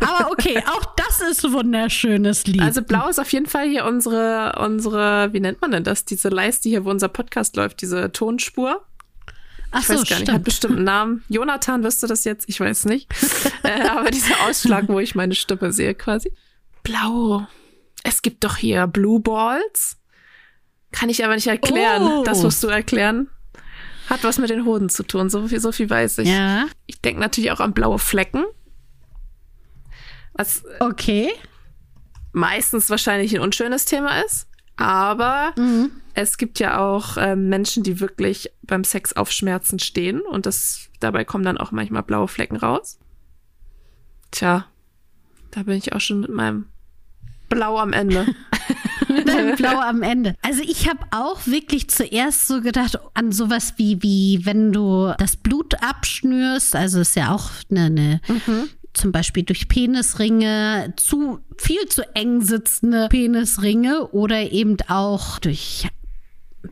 Aber 0.00 0.30
okay, 0.32 0.62
auch 0.66 0.84
das 0.96 1.20
ist 1.20 1.44
ein 1.46 1.52
wunderschönes 1.52 2.46
Lied. 2.46 2.60
Also 2.60 2.82
blau 2.82 3.08
ist 3.08 3.18
auf 3.20 3.32
jeden 3.32 3.46
Fall 3.46 3.68
hier 3.68 3.84
unsere, 3.86 4.58
unsere, 4.62 5.32
wie 5.32 5.40
nennt 5.40 5.60
man 5.62 5.70
denn 5.70 5.84
das? 5.84 6.04
Diese 6.04 6.28
Leiste 6.28 6.68
hier, 6.68 6.84
wo 6.84 6.90
unser 6.90 7.08
Podcast 7.08 7.56
läuft, 7.56 7.80
diese 7.82 8.10
Tonspur. 8.12 8.84
Ach 9.76 9.80
Ich 9.82 9.86
so, 9.86 9.94
weiß 9.94 10.08
gar 10.08 10.18
nicht, 10.18 10.28
hat 10.28 10.34
stimmt. 10.34 10.44
bestimmt 10.44 10.76
einen 10.76 10.84
Namen. 10.84 11.24
Jonathan, 11.28 11.82
wirst 11.82 12.02
du 12.02 12.06
das 12.06 12.24
jetzt? 12.24 12.48
Ich 12.48 12.58
weiß 12.60 12.86
nicht. 12.86 13.08
äh, 13.62 13.88
aber 13.88 14.10
dieser 14.10 14.40
Ausschlag, 14.48 14.88
wo 14.88 14.98
ich 15.00 15.14
meine 15.14 15.34
Stimme 15.34 15.72
sehe 15.72 15.94
quasi. 15.94 16.32
Blau. 16.82 17.46
Es 18.02 18.22
gibt 18.22 18.44
doch 18.44 18.56
hier 18.56 18.86
Blue 18.86 19.20
Balls. 19.20 19.98
Kann 20.92 21.10
ich 21.10 21.24
aber 21.24 21.34
nicht 21.34 21.46
erklären. 21.48 22.02
Oh. 22.02 22.22
Das 22.24 22.42
musst 22.42 22.62
du 22.64 22.68
erklären. 22.68 23.28
Hat 24.08 24.22
was 24.24 24.38
mit 24.38 24.50
den 24.50 24.64
Hoden 24.64 24.88
zu 24.88 25.02
tun. 25.02 25.28
So 25.28 25.48
viel, 25.48 25.60
so 25.60 25.72
viel 25.72 25.90
weiß 25.90 26.18
ich. 26.18 26.28
Ja, 26.28 26.66
Ich 26.86 27.00
denke 27.00 27.20
natürlich 27.20 27.50
auch 27.50 27.60
an 27.60 27.74
blaue 27.74 27.98
Flecken. 27.98 28.44
Was 30.32 30.64
okay. 30.80 31.32
meistens 32.32 32.88
wahrscheinlich 32.88 33.34
ein 33.34 33.40
unschönes 33.40 33.84
Thema 33.84 34.20
ist. 34.22 34.48
Aber 34.76 35.52
Mhm. 35.56 35.90
es 36.14 36.36
gibt 36.38 36.58
ja 36.58 36.78
auch 36.78 37.16
ähm, 37.18 37.48
Menschen, 37.48 37.82
die 37.82 38.00
wirklich 38.00 38.50
beim 38.62 38.84
Sex 38.84 39.14
auf 39.14 39.30
Schmerzen 39.32 39.78
stehen 39.78 40.20
und 40.20 40.46
das 40.46 40.88
dabei 41.00 41.24
kommen 41.24 41.44
dann 41.44 41.58
auch 41.58 41.72
manchmal 41.72 42.02
blaue 42.02 42.28
Flecken 42.28 42.56
raus. 42.56 42.98
Tja, 44.30 44.66
da 45.50 45.62
bin 45.62 45.76
ich 45.76 45.92
auch 45.94 46.00
schon 46.00 46.20
mit 46.20 46.30
meinem 46.30 46.66
Blau 47.48 47.78
am 47.78 47.92
Ende. 47.92 48.26
Blau 49.56 49.80
am 49.80 50.02
Ende. 50.02 50.34
Also 50.42 50.62
ich 50.62 50.88
habe 50.88 51.00
auch 51.12 51.46
wirklich 51.46 51.88
zuerst 51.88 52.48
so 52.48 52.60
gedacht 52.60 52.98
an 53.14 53.32
sowas 53.32 53.74
wie, 53.76 54.02
wie 54.02 54.40
wenn 54.44 54.72
du 54.72 55.12
das 55.18 55.36
Blut 55.36 55.80
abschnürst, 55.82 56.74
also 56.74 57.00
ist 57.00 57.14
ja 57.16 57.32
auch 57.32 57.50
eine, 57.70 57.84
eine 57.86 58.20
zum 58.96 59.12
Beispiel 59.12 59.42
durch 59.42 59.68
Penisringe, 59.68 60.94
zu 60.96 61.40
viel 61.58 61.86
zu 61.86 62.02
eng 62.14 62.40
sitzende 62.40 63.08
Penisringe 63.08 64.08
oder 64.08 64.50
eben 64.52 64.76
auch 64.88 65.38
durch 65.38 65.88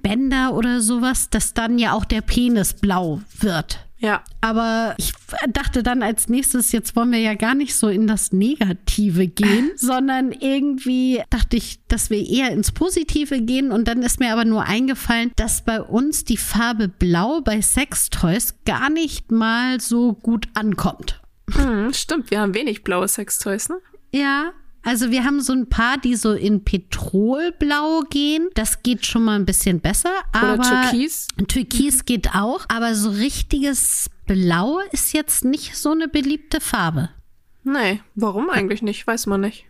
Bänder 0.03 0.55
oder 0.55 0.81
sowas, 0.81 1.31
dass 1.31 1.55
dann 1.55 1.79
ja 1.79 1.93
auch 1.93 2.05
der 2.05 2.21
Penis 2.21 2.75
blau 2.75 3.21
wird. 3.39 3.79
ja, 3.99 4.23
Aber 4.41 4.95
ich 4.99 5.13
dachte 5.49 5.83
dann 5.83 6.03
als 6.03 6.29
nächstes, 6.29 6.73
jetzt 6.73 6.97
wollen 6.97 7.13
wir 7.13 7.21
ja 7.21 7.35
gar 7.35 7.55
nicht 7.55 7.75
so 7.75 7.89
in 7.89 8.07
das 8.07 8.33
Negative 8.33 9.27
gehen, 9.29 9.71
sondern 9.77 10.33
irgendwie 10.33 11.23
dachte 11.31 11.57
ich, 11.57 11.81
dass 11.89 12.11
wir 12.11 12.27
eher 12.27 12.51
ins 12.51 12.73
Positive 12.73 13.41
gehen. 13.41 13.71
Und 13.73 13.89
dann 13.89 14.03
ist 14.03 14.21
mir 14.21 14.33
aber 14.33 14.45
nur 14.45 14.65
eingefallen, 14.65 15.33
dass 15.37 15.65
bei 15.65 15.81
uns 15.81 16.25
die 16.25 16.37
Farbe 16.37 16.89
Blau 16.89 17.41
bei 17.41 17.63
Sextoys 17.63 18.57
gar 18.67 18.91
nicht 18.91 19.31
mal 19.31 19.81
so 19.81 20.13
gut 20.13 20.49
ankommt. 20.55 21.24
Hm, 21.51 21.93
stimmt. 21.93 22.31
Wir 22.31 22.41
haben 22.41 22.55
wenig 22.55 22.85
blaue 22.85 23.09
Sextoys, 23.09 23.69
ne? 23.69 23.79
Ja, 24.13 24.53
also 24.85 25.11
wir 25.11 25.25
haben 25.25 25.41
so 25.41 25.53
ein 25.55 25.69
paar, 25.69 25.97
die 25.97 26.15
so 26.15 26.33
in 26.33 26.63
Petrolblau 26.63 28.03
gehen. 28.11 28.49
Das 28.55 28.83
geht 28.83 29.07
schon 29.07 29.25
mal 29.25 29.37
ein 29.37 29.47
bisschen 29.47 29.81
besser. 29.81 30.13
Oder 30.35 30.53
Aber 30.53 30.63
Türkis. 30.63 31.29
Türkis 31.49 32.05
geht 32.05 32.35
auch. 32.35 32.67
Aber 32.69 32.95
so 32.95 33.11
richtiges 33.11 34.11
Blau 34.27 34.81
ist 34.93 35.15
jetzt 35.15 35.45
nicht 35.45 35.77
so 35.77 35.93
eine 35.93 36.07
beliebte 36.07 36.61
Farbe. 36.61 37.09
Nee, 37.65 38.03
warum 38.15 38.51
eigentlich 38.51 38.83
nicht? 38.83 39.07
Weiß 39.07 39.27
man 39.27 39.41
nicht. 39.41 39.65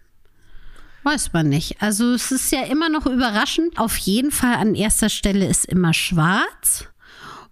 Weiß 1.04 1.32
man 1.32 1.48
nicht. 1.48 1.80
Also 1.80 2.12
es 2.12 2.32
ist 2.32 2.50
ja 2.50 2.64
immer 2.64 2.88
noch 2.88 3.06
überraschend. 3.06 3.78
Auf 3.78 3.96
jeden 3.98 4.32
Fall 4.32 4.54
an 4.54 4.74
erster 4.74 5.10
Stelle 5.10 5.46
ist 5.46 5.64
immer 5.64 5.94
schwarz. 5.94 6.88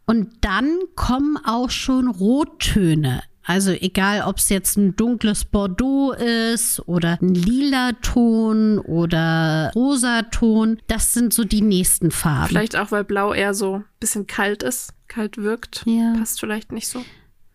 Und 0.04 0.44
dann 0.44 0.78
kommen 0.96 1.36
auch 1.44 1.70
schon 1.70 2.08
Rottöne. 2.08 3.22
Also 3.44 3.72
egal, 3.72 4.22
ob 4.22 4.38
es 4.38 4.48
jetzt 4.48 4.76
ein 4.76 4.94
dunkles 4.94 5.44
Bordeaux 5.44 6.12
ist 6.12 6.80
oder 6.86 7.18
ein 7.20 7.34
lila 7.34 7.92
Ton 8.00 8.78
oder 8.78 9.72
Rosaton, 9.74 10.78
das 10.86 11.12
sind 11.12 11.34
so 11.34 11.44
die 11.44 11.62
nächsten 11.62 12.10
Farben. 12.10 12.48
Vielleicht 12.48 12.76
auch, 12.76 12.92
weil 12.92 13.04
Blau 13.04 13.32
eher 13.32 13.54
so 13.54 13.76
ein 13.76 13.84
bisschen 13.98 14.26
kalt 14.26 14.62
ist, 14.62 14.94
kalt 15.08 15.38
wirkt. 15.38 15.82
Ja. 15.86 16.14
Passt 16.16 16.40
vielleicht 16.40 16.72
nicht 16.72 16.88
so. 16.88 17.04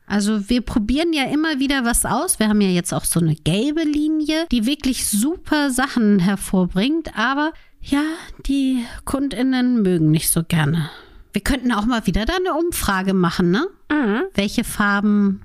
Also 0.07 0.49
wir 0.49 0.61
probieren 0.61 1.11
ja 1.11 1.25
immer 1.25 1.59
wieder 1.59 1.83
was 1.83 2.05
aus. 2.05 2.39
Wir 2.39 2.47
haben 2.47 2.61
ja 2.61 2.69
jetzt 2.69 2.93
auch 2.93 3.03
so 3.03 3.19
eine 3.19 3.35
gelbe 3.35 3.83
Linie, 3.83 4.45
die 4.51 4.65
wirklich 4.65 5.07
super 5.07 5.69
Sachen 5.69 6.19
hervorbringt. 6.19 7.17
Aber 7.17 7.51
ja, 7.81 8.03
die 8.45 8.85
Kundinnen 9.03 9.81
mögen 9.81 10.11
nicht 10.11 10.29
so 10.29 10.43
gerne. 10.43 10.89
Wir 11.33 11.41
könnten 11.41 11.71
auch 11.73 11.85
mal 11.85 12.07
wieder 12.07 12.25
da 12.25 12.35
eine 12.35 12.53
Umfrage 12.53 13.13
machen, 13.13 13.51
ne? 13.51 13.67
Mhm. 13.91 14.23
Welche 14.33 14.63
Farben 14.63 15.41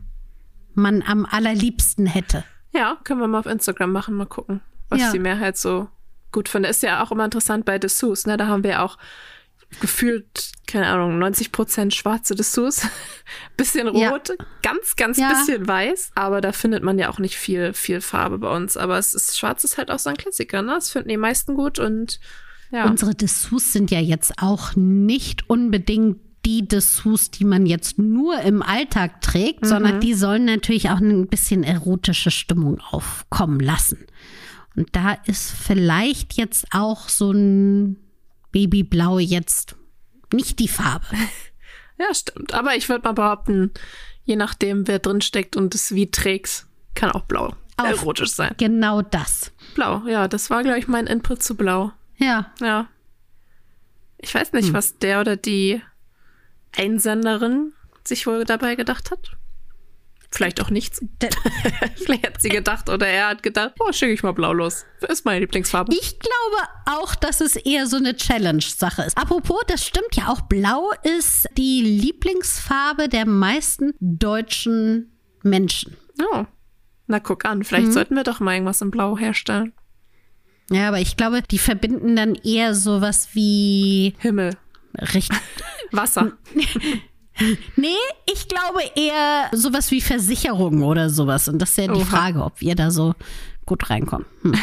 man 0.74 1.02
am 1.02 1.26
allerliebsten 1.26 2.06
hätte. 2.06 2.44
Ja, 2.72 2.98
können 3.04 3.20
wir 3.20 3.28
mal 3.28 3.38
auf 3.40 3.46
Instagram 3.46 3.92
machen, 3.92 4.14
mal 4.14 4.26
gucken, 4.26 4.60
was 4.88 5.00
Ja. 5.00 5.12
die 5.12 5.18
Mehrheit 5.18 5.56
so 5.58 5.88
gut 6.32 6.48
findet. 6.48 6.70
Ist 6.70 6.82
ja 6.82 7.02
auch 7.04 7.12
immer 7.12 7.24
interessant 7.26 7.64
bei 7.64 7.78
Dessous, 7.78 8.26
ne? 8.26 8.36
Da 8.36 8.46
haben 8.46 8.64
wir 8.64 8.82
auch 8.82 8.96
gefühlt, 9.80 10.52
keine 10.66 10.86
Ahnung, 10.86 11.18
90 11.18 11.50
Prozent 11.52 11.94
schwarze 11.94 12.34
Dessous, 12.34 12.86
bisschen 13.56 13.94
Ja. 13.94 14.10
rot, 14.10 14.32
ganz, 14.62 14.96
ganz 14.96 15.18
Ja. 15.18 15.28
bisschen 15.30 15.66
weiß. 15.66 16.12
Aber 16.14 16.40
da 16.40 16.52
findet 16.52 16.82
man 16.82 16.98
ja 16.98 17.08
auch 17.08 17.18
nicht 17.18 17.36
viel, 17.36 17.72
viel 17.72 18.00
Farbe 18.00 18.38
bei 18.38 18.54
uns. 18.54 18.76
Aber 18.76 18.98
es 18.98 19.14
ist, 19.14 19.38
schwarz 19.38 19.64
ist 19.64 19.78
halt 19.78 19.90
auch 19.90 19.98
so 19.98 20.10
ein 20.10 20.16
Klassiker, 20.16 20.62
ne? 20.62 20.72
Das 20.74 20.90
finden 20.90 21.08
die 21.08 21.16
meisten 21.16 21.54
gut 21.54 21.78
und 21.78 22.20
ja. 22.70 22.86
Unsere 22.86 23.14
Dessous 23.14 23.70
sind 23.74 23.90
ja 23.90 24.00
jetzt 24.00 24.32
auch 24.40 24.74
nicht 24.76 25.50
unbedingt 25.50 26.18
die 26.44 26.66
Dessous, 26.66 27.30
die 27.30 27.44
man 27.44 27.66
jetzt 27.66 27.98
nur 27.98 28.40
im 28.40 28.62
Alltag 28.62 29.20
trägt, 29.20 29.64
sondern 29.66 30.00
die 30.00 30.14
sollen 30.14 30.44
natürlich 30.44 30.90
auch 30.90 30.98
ein 30.98 31.28
bisschen 31.28 31.62
erotische 31.62 32.30
Stimmung 32.30 32.80
aufkommen 32.90 33.60
lassen. 33.60 33.98
Und 34.74 34.88
da 34.96 35.12
ist 35.26 35.50
vielleicht 35.52 36.34
jetzt 36.34 36.66
auch 36.72 37.08
so 37.08 37.30
ein 37.30 37.96
Babyblau 38.50 39.18
jetzt 39.18 39.76
nicht 40.32 40.58
die 40.58 40.68
Farbe. 40.68 41.06
Ja, 41.98 42.12
stimmt. 42.14 42.52
Aber 42.52 42.74
ich 42.74 42.88
würde 42.88 43.04
mal 43.04 43.12
behaupten, 43.12 43.70
je 44.24 44.34
nachdem, 44.34 44.88
wer 44.88 44.98
drin 44.98 45.20
steckt 45.20 45.54
und 45.56 45.72
es 45.76 45.94
wie 45.94 46.10
trägst, 46.10 46.66
kann 46.94 47.12
auch 47.12 47.24
blau 47.26 47.54
Auf- 47.76 47.86
erotisch 47.86 48.30
sein. 48.32 48.54
Genau 48.56 49.02
das. 49.02 49.52
Blau, 49.76 50.02
ja, 50.08 50.26
das 50.26 50.50
war, 50.50 50.64
glaube 50.64 50.80
ich, 50.80 50.88
mein 50.88 51.06
Input 51.06 51.44
zu 51.44 51.54
blau. 51.54 51.92
Ja. 52.16 52.50
Ja. 52.60 52.88
Ich 54.18 54.34
weiß 54.34 54.52
nicht, 54.52 54.72
was 54.72 54.98
der 54.98 55.20
oder 55.20 55.36
die 55.36 55.80
Einsenderin 56.76 57.72
sich 58.06 58.26
wohl 58.26 58.44
dabei 58.44 58.74
gedacht 58.74 59.10
hat. 59.10 59.36
Vielleicht 60.30 60.62
auch 60.62 60.70
nichts. 60.70 61.04
Vielleicht 61.96 62.26
hat 62.26 62.40
sie 62.40 62.48
gedacht 62.48 62.88
oder 62.88 63.06
er 63.06 63.28
hat 63.28 63.42
gedacht, 63.42 63.74
oh, 63.80 63.92
schicke 63.92 64.14
ich 64.14 64.22
mal 64.22 64.32
blau 64.32 64.54
los. 64.54 64.86
Ist 65.06 65.26
meine 65.26 65.40
Lieblingsfarbe. 65.40 65.92
Ich 65.94 66.18
glaube 66.18 66.68
auch, 66.86 67.14
dass 67.14 67.42
es 67.42 67.54
eher 67.56 67.86
so 67.86 67.98
eine 67.98 68.16
Challenge-Sache 68.16 69.02
ist. 69.02 69.18
Apropos, 69.18 69.60
das 69.66 69.84
stimmt 69.86 70.16
ja 70.16 70.28
auch. 70.28 70.40
Blau 70.42 70.90
ist 71.02 71.48
die 71.58 71.82
Lieblingsfarbe 71.82 73.10
der 73.10 73.26
meisten 73.26 73.92
deutschen 74.00 75.12
Menschen. 75.42 75.98
Oh. 76.18 76.46
Na, 77.06 77.18
guck 77.20 77.44
an. 77.44 77.62
Vielleicht 77.62 77.92
sollten 77.92 78.16
wir 78.16 78.24
doch 78.24 78.40
mal 78.40 78.54
irgendwas 78.54 78.80
in 78.80 78.90
Blau 78.90 79.18
herstellen. 79.18 79.74
Ja, 80.70 80.88
aber 80.88 81.00
ich 81.00 81.18
glaube, 81.18 81.42
die 81.42 81.58
verbinden 81.58 82.16
dann 82.16 82.36
eher 82.36 82.74
sowas 82.74 83.28
wie 83.34 84.14
Himmel. 84.18 84.56
richtig. 84.98 85.38
Wasser. 85.92 86.32
Nee, 87.76 87.96
ich 88.30 88.46
glaube 88.46 88.80
eher 88.94 89.48
sowas 89.52 89.90
wie 89.90 90.02
Versicherung 90.02 90.82
oder 90.82 91.08
sowas. 91.08 91.48
Und 91.48 91.60
das 91.60 91.70
ist 91.70 91.78
ja 91.78 91.86
die 91.86 92.00
Oha. 92.00 92.04
Frage, 92.04 92.44
ob 92.44 92.60
wir 92.60 92.74
da 92.74 92.90
so 92.90 93.14
gut 93.64 93.88
reinkommen. 93.88 94.26
Hm. 94.42 94.54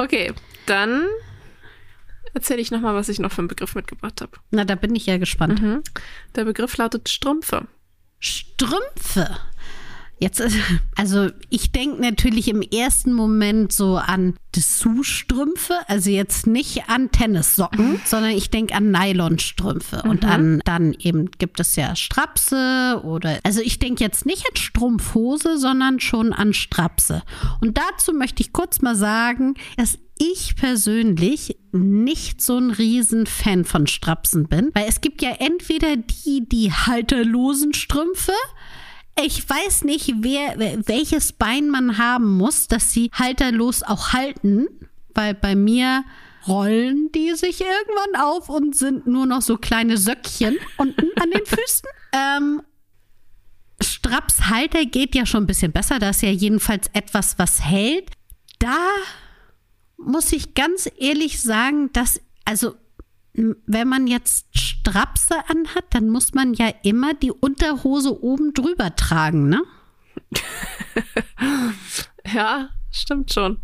Okay, 0.00 0.32
dann 0.66 1.04
erzähle 2.32 2.60
ich 2.60 2.70
nochmal, 2.70 2.94
was 2.94 3.08
ich 3.08 3.18
noch 3.18 3.32
für 3.32 3.40
einen 3.40 3.48
Begriff 3.48 3.74
mitgebracht 3.74 4.20
habe. 4.20 4.30
Na, 4.52 4.64
da 4.64 4.76
bin 4.76 4.94
ich 4.94 5.06
ja 5.06 5.18
gespannt. 5.18 5.60
Mhm. 5.60 5.82
Der 6.36 6.44
Begriff 6.44 6.76
lautet 6.76 7.08
Strümpfe. 7.08 7.66
Strümpfe. 8.20 9.38
Jetzt, 10.20 10.40
ist- 10.40 10.56
also 10.96 11.28
ich 11.48 11.70
denke 11.72 12.00
natürlich 12.00 12.48
im 12.48 12.60
ersten 12.62 13.12
Moment 13.12 13.72
so 13.72 13.96
an 13.96 14.34
Dessous-Strümpfe, 14.56 15.74
also 15.86 16.10
jetzt 16.10 16.46
nicht 16.46 16.88
an 16.88 17.10
Tennissocken, 17.10 18.00
sondern 18.04 18.32
ich 18.32 18.50
denke 18.50 18.74
an 18.74 18.90
Nylonstrümpfe. 18.90 20.02
Und 20.02 20.24
an 20.24 20.60
dann 20.64 20.92
eben 20.94 21.30
gibt 21.38 21.60
es 21.60 21.76
ja 21.76 21.94
Strapse 21.94 23.00
oder 23.04 23.38
also 23.44 23.60
ich 23.60 23.78
denke 23.78 24.02
jetzt 24.02 24.26
nicht 24.26 24.44
an 24.50 24.56
Strumpfhose, 24.56 25.58
sondern 25.58 26.00
schon 26.00 26.32
an 26.32 26.52
Strapse. 26.52 27.22
Und 27.60 27.78
dazu 27.78 28.12
möchte 28.12 28.42
ich 28.42 28.52
kurz 28.52 28.80
mal 28.80 28.96
sagen, 28.96 29.54
dass 29.76 29.98
ich 30.18 30.56
persönlich 30.56 31.56
nicht 31.70 32.40
so 32.42 32.58
ein 32.58 32.70
riesen 32.72 33.26
Fan 33.26 33.64
von 33.64 33.86
Strapsen 33.86 34.48
bin, 34.48 34.70
weil 34.74 34.86
es 34.88 35.00
gibt 35.00 35.22
ja 35.22 35.30
entweder 35.38 35.96
die, 35.96 36.48
die 36.48 36.72
halterlosen 36.72 37.72
Strümpfe, 37.74 38.32
ich 39.24 39.48
weiß 39.48 39.84
nicht, 39.84 40.12
wer, 40.18 40.58
welches 40.86 41.32
Bein 41.32 41.68
man 41.68 41.98
haben 41.98 42.36
muss, 42.36 42.68
dass 42.68 42.92
sie 42.92 43.10
halterlos 43.12 43.82
auch 43.82 44.12
halten, 44.12 44.68
weil 45.14 45.34
bei 45.34 45.54
mir 45.54 46.04
rollen 46.46 47.10
die 47.12 47.34
sich 47.34 47.60
irgendwann 47.60 48.20
auf 48.20 48.48
und 48.48 48.74
sind 48.76 49.06
nur 49.06 49.26
noch 49.26 49.42
so 49.42 49.56
kleine 49.56 49.98
Söckchen 49.98 50.56
unten 50.76 51.08
an 51.20 51.30
den 51.30 51.44
Füßen. 51.44 51.88
Ähm, 52.10 52.62
Strapshalter 53.82 54.86
geht 54.86 55.14
ja 55.14 55.26
schon 55.26 55.44
ein 55.44 55.46
bisschen 55.46 55.72
besser. 55.72 55.98
Da 55.98 56.08
ist 56.08 56.22
ja 56.22 56.30
jedenfalls 56.30 56.88
etwas, 56.94 57.38
was 57.38 57.62
hält. 57.62 58.10
Da 58.58 58.78
muss 59.98 60.32
ich 60.32 60.54
ganz 60.54 60.90
ehrlich 60.98 61.42
sagen, 61.42 61.92
dass, 61.92 62.18
also, 62.46 62.76
wenn 63.66 63.88
man 63.88 64.06
jetzt 64.06 64.46
Strapse 64.58 65.36
anhat, 65.48 65.84
dann 65.90 66.10
muss 66.10 66.34
man 66.34 66.54
ja 66.54 66.72
immer 66.82 67.14
die 67.14 67.30
Unterhose 67.30 68.22
oben 68.22 68.52
drüber 68.54 68.96
tragen, 68.96 69.48
ne? 69.48 69.62
Ja, 72.34 72.70
stimmt 72.90 73.32
schon. 73.32 73.58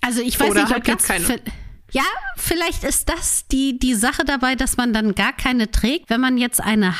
Also 0.00 0.20
ich 0.20 0.38
weiß 0.38 0.50
Oder 0.50 0.62
nicht, 0.62 0.72
halt 0.72 0.88
ob 0.88 0.98
das 0.98 1.06
keine. 1.06 1.40
ja, 1.92 2.02
vielleicht 2.36 2.84
ist 2.84 3.08
das 3.08 3.46
die, 3.48 3.78
die 3.78 3.94
Sache 3.94 4.24
dabei, 4.24 4.54
dass 4.54 4.76
man 4.76 4.92
dann 4.92 5.14
gar 5.14 5.32
keine 5.32 5.70
trägt. 5.70 6.10
Wenn 6.10 6.20
man 6.20 6.38
jetzt 6.38 6.60
eine 6.60 6.94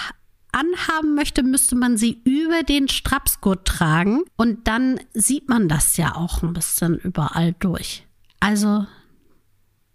anhaben 0.53 1.15
möchte, 1.15 1.43
müsste 1.43 1.75
man 1.75 1.97
sie 1.97 2.23
über 2.25 2.63
den 2.63 2.89
Strapsgurt 2.89 3.67
tragen 3.67 4.23
und 4.37 4.69
dann 4.69 5.01
sieht 5.13 5.49
man 5.49 5.69
das 5.69 5.97
ja 5.97 6.15
auch 6.15 6.43
ein 6.43 6.53
bisschen 6.53 6.97
überall 6.99 7.55
durch. 7.59 8.07
Also, 8.41 8.87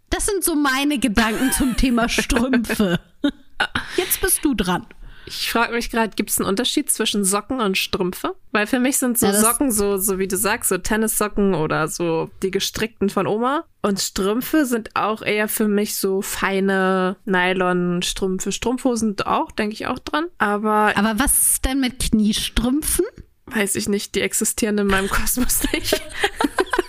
das 0.10 0.26
sind 0.26 0.44
so 0.44 0.56
meine 0.56 1.00
Gedanken 1.00 1.52
zum 1.52 1.76
Thema 1.78 2.10
Strümpfe. 2.10 3.00
Jetzt 3.98 4.22
bist 4.22 4.44
du 4.44 4.54
dran. 4.54 4.86
Ich 5.26 5.52
frage 5.52 5.74
mich 5.74 5.92
gerade, 5.92 6.16
gibt 6.16 6.32
es 6.32 6.40
einen 6.40 6.48
Unterschied 6.50 6.90
zwischen 6.90 7.24
Socken 7.24 7.62
und 7.62 7.78
Strümpfe? 7.78 8.34
Weil 8.52 8.66
für 8.66 8.80
mich 8.80 8.98
sind 8.98 9.20
so 9.20 9.28
Ja, 9.28 9.34
Socken 9.34 9.72
so, 9.72 9.98
so 9.98 10.18
wie 10.18 10.28
du 10.28 10.36
sagst, 10.38 10.70
so 10.70 10.80
Tennissocken 10.80 11.54
oder 11.54 11.88
so 11.88 12.32
die 12.42 12.50
gestrickten 12.50 13.10
von 13.10 13.28
Oma. 13.28 13.64
Und 13.84 14.00
Strümpfe 14.00 14.66
sind 14.66 14.96
auch 14.96 15.22
eher 15.22 15.48
für 15.48 15.68
mich 15.68 15.98
so 15.98 16.24
feine 16.24 17.16
Nylon-Strümpfe. 17.26 18.52
Strumpfhosen 18.52 19.22
auch, 19.22 19.52
denke 19.52 19.74
ich 19.74 19.86
auch 19.86 20.00
dran. 20.00 20.26
Aber 20.40 20.94
Aber 20.96 21.20
was 21.20 21.52
ist 21.52 21.66
denn 21.66 21.80
mit 21.80 22.00
Kniestrümpfen? 22.00 23.06
weiß 23.46 23.76
ich 23.76 23.90
nicht, 23.90 24.14
die 24.16 24.22
existieren 24.22 24.78
in 24.80 24.88
meinem 24.88 25.10
Kosmos 25.10 25.62
nicht. 25.74 26.02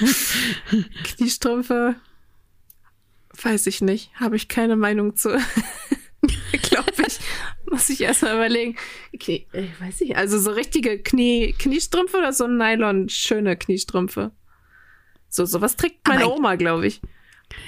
Kniestrümpfe, 1.04 1.94
weiß 3.42 3.66
ich 3.66 3.80
nicht, 3.80 4.10
habe 4.14 4.36
ich 4.36 4.48
keine 4.48 4.76
Meinung 4.76 5.16
zu. 5.16 5.30
Glaube 6.62 6.92
ich, 7.06 7.18
muss 7.70 7.88
ich 7.88 8.00
erstmal 8.00 8.34
überlegen. 8.34 8.76
Okay, 9.14 9.46
ich 9.52 9.80
weiß 9.80 10.00
nicht, 10.00 10.16
also 10.16 10.38
so 10.38 10.50
richtige 10.52 11.02
Knie, 11.02 11.54
Kniestrümpfe 11.58 12.18
oder 12.18 12.32
so 12.32 12.46
Nylon, 12.46 13.08
schöne 13.08 13.56
Kniestrümpfe. 13.56 14.30
So, 15.28 15.44
sowas 15.46 15.76
trägt 15.76 16.06
meine 16.06 16.24
Aber- 16.24 16.36
Oma, 16.36 16.54
glaube 16.56 16.86
ich. 16.86 17.00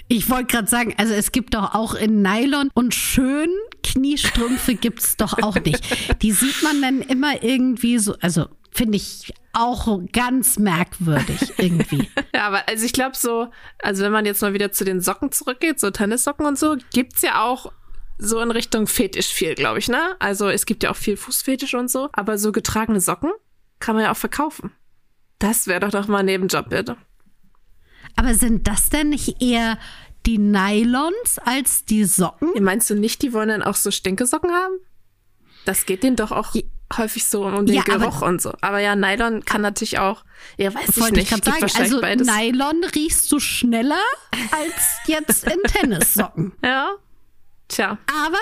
Ich 0.08 0.28
wollte 0.30 0.46
gerade 0.46 0.68
sagen, 0.68 0.94
also 0.98 1.14
es 1.14 1.32
gibt 1.32 1.54
doch 1.54 1.74
auch 1.74 1.94
in 1.94 2.22
Nylon 2.22 2.70
und 2.74 2.94
schön 2.94 3.48
Kniestrümpfe 3.82 4.74
gibt 4.74 5.00
es 5.00 5.16
doch 5.16 5.42
auch 5.42 5.56
nicht. 5.56 6.22
Die 6.22 6.32
sieht 6.32 6.62
man 6.62 6.82
dann 6.82 7.00
immer 7.00 7.42
irgendwie 7.42 7.98
so, 7.98 8.16
also 8.20 8.48
finde 8.70 8.96
ich 8.96 9.32
auch 9.52 10.00
ganz 10.12 10.58
merkwürdig 10.58 11.52
irgendwie. 11.58 12.08
ja, 12.34 12.46
aber 12.46 12.68
also 12.68 12.84
ich 12.84 12.92
glaube 12.92 13.16
so, 13.16 13.48
also 13.80 14.02
wenn 14.02 14.12
man 14.12 14.26
jetzt 14.26 14.42
mal 14.42 14.52
wieder 14.52 14.72
zu 14.72 14.84
den 14.84 15.00
Socken 15.00 15.30
zurückgeht, 15.32 15.78
so 15.78 15.90
Tennissocken 15.90 16.44
und 16.44 16.58
so, 16.58 16.76
gibt's 16.92 17.22
ja 17.22 17.42
auch 17.42 17.72
so 18.18 18.40
in 18.40 18.50
Richtung 18.50 18.86
Fetisch 18.86 19.32
viel, 19.32 19.54
glaube 19.54 19.78
ich, 19.78 19.88
ne? 19.88 20.16
Also 20.18 20.48
es 20.48 20.66
gibt 20.66 20.82
ja 20.82 20.90
auch 20.90 20.96
viel 20.96 21.16
Fußfetisch 21.16 21.74
und 21.74 21.90
so, 21.90 22.08
aber 22.12 22.38
so 22.38 22.52
getragene 22.52 23.00
Socken 23.00 23.30
kann 23.78 23.94
man 23.94 24.04
ja 24.04 24.12
auch 24.12 24.16
verkaufen. 24.16 24.72
Das 25.38 25.66
wäre 25.66 25.80
doch 25.80 25.90
doch 25.90 26.08
mal 26.08 26.18
ein 26.18 26.26
Nebenjob, 26.26 26.68
bitte. 26.68 26.96
Aber 28.16 28.35
sind 28.35 28.68
das 28.68 28.90
denn 28.90 29.11
nicht 29.11 29.42
eher 29.42 29.78
die 30.26 30.38
Nylons 30.38 31.38
als 31.44 31.85
die 31.85 32.04
Socken? 32.04 32.50
Meinst 32.62 32.88
du 32.90 32.94
nicht, 32.94 33.23
die 33.23 33.33
wollen 33.33 33.49
dann 33.49 33.62
auch 33.62 33.75
so 33.75 33.90
Stinkesocken 33.90 34.50
haben? 34.50 34.75
Das 35.64 35.87
geht 35.87 36.02
denen 36.02 36.16
doch 36.16 36.30
auch 36.30 36.54
häufig 36.97 37.26
so 37.26 37.47
um 37.47 37.66
den 37.66 37.76
ja, 37.76 37.83
Geruch 37.83 38.23
und 38.23 38.40
so. 38.40 38.52
Aber 38.61 38.78
ja, 38.78 38.94
Nylon 38.97 39.44
kann 39.44 39.62
natürlich 39.62 39.99
auch, 39.99 40.25
ja, 40.56 40.75
weiß 40.75 40.97
ich 40.97 41.11
nicht. 41.11 41.33
Ich 41.33 41.44
sagen, 41.44 41.66
also 41.76 42.00
beides. 42.00 42.26
Nylon 42.26 42.85
riechst 42.94 43.30
du 43.33 43.40
schneller 43.40 44.02
als 44.50 44.99
jetzt 45.06 45.44
in 45.44 45.61
Tennissocken. 45.66 46.52
ja. 46.62 46.90
Tja. 47.68 47.97
Aber 48.26 48.38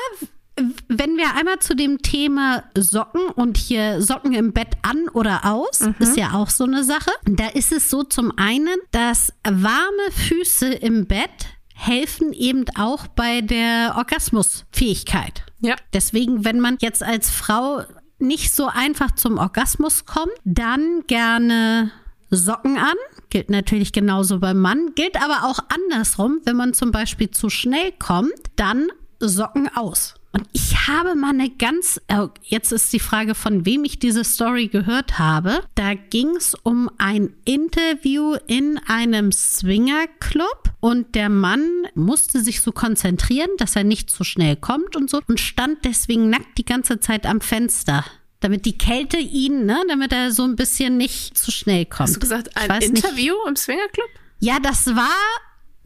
wenn 0.88 1.16
wir 1.16 1.34
einmal 1.34 1.58
zu 1.60 1.74
dem 1.74 2.02
Thema 2.02 2.64
Socken 2.76 3.22
und 3.34 3.56
hier 3.56 4.02
Socken 4.02 4.34
im 4.34 4.52
Bett 4.52 4.76
an 4.82 5.08
oder 5.12 5.44
aus, 5.44 5.80
mhm. 5.80 5.94
ist 5.98 6.16
ja 6.16 6.32
auch 6.32 6.50
so 6.50 6.64
eine 6.64 6.84
Sache. 6.84 7.10
Da 7.24 7.48
ist 7.48 7.72
es 7.72 7.88
so 7.88 8.02
zum 8.02 8.36
einen, 8.36 8.76
dass 8.90 9.32
warme 9.44 10.10
Füße 10.28 10.68
im 10.68 11.06
Bett 11.06 11.30
helfen 11.74 12.32
eben 12.32 12.64
auch 12.76 13.06
bei 13.08 13.40
der 13.40 13.94
Orgasmusfähigkeit. 13.96 15.44
Ja. 15.60 15.76
Deswegen, 15.92 16.44
wenn 16.44 16.60
man 16.60 16.76
jetzt 16.80 17.02
als 17.02 17.30
Frau 17.30 17.82
nicht 18.18 18.54
so 18.54 18.66
einfach 18.66 19.12
zum 19.12 19.38
Orgasmus 19.38 20.04
kommt, 20.04 20.32
dann 20.44 21.02
gerne 21.06 21.90
Socken 22.30 22.78
an. 22.78 22.94
Gilt 23.30 23.50
natürlich 23.50 23.92
genauso 23.92 24.38
beim 24.38 24.58
Mann, 24.58 24.92
gilt 24.94 25.16
aber 25.16 25.44
auch 25.48 25.58
andersrum. 25.68 26.40
Wenn 26.44 26.56
man 26.56 26.74
zum 26.74 26.92
Beispiel 26.92 27.30
zu 27.30 27.50
schnell 27.50 27.92
kommt, 27.98 28.32
dann 28.56 28.88
Socken 29.20 29.68
aus. 29.74 30.14
Und 30.32 30.48
ich 30.52 30.88
habe 30.88 31.14
mal 31.14 31.30
eine 31.30 31.50
ganz, 31.50 32.00
äh, 32.08 32.26
jetzt 32.42 32.72
ist 32.72 32.92
die 32.92 33.00
Frage, 33.00 33.34
von 33.34 33.66
wem 33.66 33.84
ich 33.84 33.98
diese 33.98 34.24
Story 34.24 34.68
gehört 34.68 35.18
habe. 35.18 35.60
Da 35.74 35.94
ging 35.94 36.36
es 36.36 36.54
um 36.62 36.90
ein 36.98 37.34
Interview 37.44 38.36
in 38.46 38.80
einem 38.86 39.30
Swingerclub 39.30 40.70
und 40.80 41.14
der 41.14 41.28
Mann 41.28 41.66
musste 41.94 42.40
sich 42.40 42.62
so 42.62 42.72
konzentrieren, 42.72 43.50
dass 43.58 43.76
er 43.76 43.84
nicht 43.84 44.10
zu 44.10 44.24
schnell 44.24 44.56
kommt 44.56 44.96
und 44.96 45.10
so 45.10 45.20
und 45.28 45.38
stand 45.38 45.84
deswegen 45.84 46.30
nackt 46.30 46.56
die 46.56 46.64
ganze 46.64 46.98
Zeit 46.98 47.26
am 47.26 47.40
Fenster 47.40 48.04
damit 48.40 48.64
die 48.64 48.76
Kälte 48.76 49.18
ihn, 49.18 49.66
ne, 49.66 49.80
damit 49.88 50.12
er 50.12 50.32
so 50.32 50.42
ein 50.42 50.56
bisschen 50.56 50.96
nicht 50.96 51.38
zu 51.38 51.52
schnell 51.52 51.86
kommt. 51.86 52.08
Hast 52.08 52.16
du 52.16 52.20
gesagt, 52.20 52.56
ein 52.56 52.82
Interview 52.82 53.34
nicht. 53.34 53.48
im 53.48 53.56
Swingerclub? 53.56 54.08
Ja, 54.40 54.58
das 54.58 54.96
war 54.96 55.08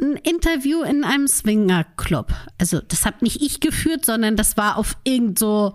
ein 0.01 0.17
Interview 0.17 0.83
in 0.83 1.05
einem 1.05 1.27
Swingerclub. 1.27 2.33
Also 2.59 2.81
das 2.81 3.07
habe 3.07 3.19
nicht 3.23 3.41
ich 3.41 3.61
geführt, 3.61 4.05
sondern 4.05 4.37
das 4.37 4.57
war 4.57 4.77
auf 4.77 4.97
irgend 5.05 5.39
so 5.39 5.75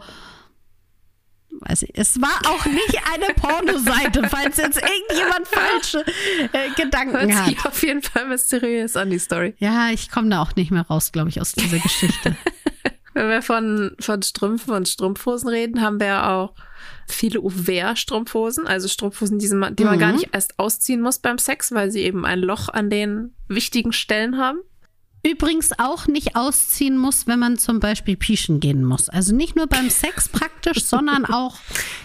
weiß 1.61 1.83
ich, 1.83 1.91
es 1.93 2.19
war 2.21 2.39
auch 2.47 2.65
nicht 2.65 2.99
eine 3.13 3.33
Pornoseite, 3.35 4.27
falls 4.29 4.57
jetzt 4.57 4.81
irgendjemand 4.81 5.47
falsche 5.47 6.05
äh, 6.53 6.69
Gedanken 6.75 7.19
Hört 7.19 7.35
hat. 7.35 7.47
Sich 7.47 7.65
auf 7.65 7.83
jeden 7.83 8.01
Fall 8.01 8.27
mysteriös 8.27 8.95
an 8.95 9.09
die 9.09 9.19
Story. 9.19 9.53
Ja, 9.59 9.89
ich 9.89 10.09
komme 10.09 10.29
da 10.29 10.41
auch 10.41 10.55
nicht 10.55 10.71
mehr 10.71 10.83
raus, 10.83 11.11
glaube 11.11 11.29
ich, 11.29 11.39
aus 11.39 11.53
dieser 11.53 11.79
Geschichte. 11.79 12.35
Wenn 13.13 13.29
wir 13.29 13.41
von, 13.41 13.95
von 13.99 14.21
Strümpfen 14.21 14.73
und 14.73 14.87
Strumpfhosen 14.87 15.49
reden, 15.49 15.81
haben 15.81 15.99
wir 15.99 16.29
auch 16.29 16.53
viele 17.07 17.41
Ouvert-Strumpfhosen, 17.41 18.67
also 18.67 18.87
Strumpfhosen, 18.87 19.39
die 19.39 19.49
man, 19.49 19.75
die 19.75 19.83
man 19.83 19.95
mhm. 19.95 19.99
gar 19.99 20.11
nicht 20.13 20.29
erst 20.31 20.57
ausziehen 20.59 21.01
muss 21.01 21.19
beim 21.19 21.37
Sex, 21.37 21.71
weil 21.73 21.91
sie 21.91 22.01
eben 22.01 22.25
ein 22.25 22.39
Loch 22.39 22.69
an 22.69 22.89
den 22.89 23.35
wichtigen 23.47 23.91
Stellen 23.91 24.37
haben. 24.37 24.59
Übrigens 25.23 25.69
auch 25.77 26.07
nicht 26.07 26.35
ausziehen 26.35 26.97
muss, 26.97 27.27
wenn 27.27 27.37
man 27.37 27.59
zum 27.59 27.79
Beispiel 27.79 28.17
pischen 28.17 28.59
gehen 28.59 28.83
muss. 28.83 29.07
Also 29.07 29.35
nicht 29.35 29.55
nur 29.55 29.67
beim 29.67 29.91
Sex 29.91 30.27
praktisch, 30.31 30.83
sondern 30.83 31.25
auch. 31.25 31.57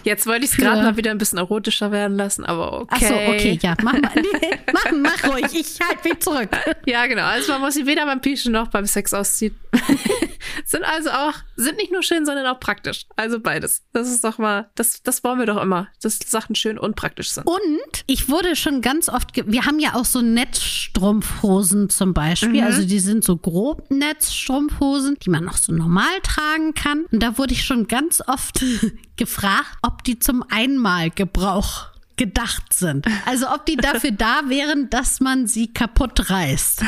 Jetzt 0.04 0.26
wollte 0.26 0.44
ich 0.44 0.50
es 0.50 0.56
gerade 0.58 0.82
mal 0.82 0.98
wieder 0.98 1.12
ein 1.12 1.18
bisschen 1.18 1.38
erotischer 1.38 1.90
werden 1.92 2.18
lassen, 2.18 2.44
aber 2.44 2.82
okay. 2.82 2.94
Ach 2.94 3.08
so, 3.08 3.14
okay, 3.14 3.58
ja, 3.62 3.74
mach 3.82 3.94
mal. 3.94 4.02
Nee, 4.16 4.58
mach, 4.72 4.92
mach 4.92 5.32
ruhig, 5.32 5.46
ich 5.54 5.78
halte 5.80 6.08
mich 6.08 6.20
zurück. 6.20 6.50
Ja, 6.84 7.06
genau. 7.06 7.22
Also 7.22 7.52
man 7.52 7.62
muss 7.62 7.74
sie 7.74 7.86
weder 7.86 8.04
beim 8.04 8.20
Pischen 8.20 8.52
noch 8.52 8.68
beim 8.68 8.84
Sex 8.84 9.14
ausziehen. 9.14 9.58
sind 10.64 10.84
also 10.84 11.10
auch, 11.10 11.34
sind 11.56 11.76
nicht 11.76 11.92
nur 11.92 12.02
schön, 12.02 12.26
sondern 12.26 12.46
auch 12.46 12.60
praktisch. 12.60 13.06
Also 13.16 13.40
beides. 13.40 13.82
Das 13.92 14.08
ist 14.08 14.24
doch 14.24 14.38
mal, 14.38 14.70
das, 14.74 15.02
das 15.02 15.24
wollen 15.24 15.38
wir 15.38 15.46
doch 15.46 15.60
immer, 15.62 15.88
dass 16.02 16.18
Sachen 16.18 16.54
schön 16.54 16.78
und 16.78 16.96
praktisch 16.96 17.30
sind. 17.30 17.46
Und 17.46 18.04
ich 18.06 18.28
wurde 18.28 18.56
schon 18.56 18.80
ganz 18.80 19.08
oft, 19.08 19.30
wir 19.34 19.66
haben 19.66 19.78
ja 19.78 19.94
auch 19.94 20.04
so 20.04 20.20
Netzstrumpfhosen 20.20 21.90
zum 21.90 22.14
Beispiel, 22.14 22.60
mhm. 22.60 22.66
also 22.66 22.86
die 22.86 23.00
sind 23.00 23.24
so 23.24 23.36
Grobnetzstrumpfhosen, 23.36 25.18
die 25.22 25.30
man 25.30 25.44
noch 25.44 25.56
so 25.56 25.72
normal 25.72 26.20
tragen 26.22 26.74
kann. 26.74 27.04
Und 27.10 27.22
da 27.22 27.38
wurde 27.38 27.54
ich 27.54 27.64
schon 27.64 27.88
ganz 27.88 28.22
oft 28.26 28.64
gefragt, 29.16 29.78
ob 29.82 30.04
die 30.04 30.18
zum 30.18 30.44
Einmalgebrauch 30.48 31.96
gedacht 32.16 32.72
sind. 32.72 33.06
Also 33.26 33.48
ob 33.48 33.66
die 33.66 33.76
dafür 33.76 34.10
da 34.12 34.42
wären, 34.46 34.90
dass 34.90 35.20
man 35.20 35.46
sie 35.46 35.72
kaputt 35.72 36.30
reißt. 36.30 36.84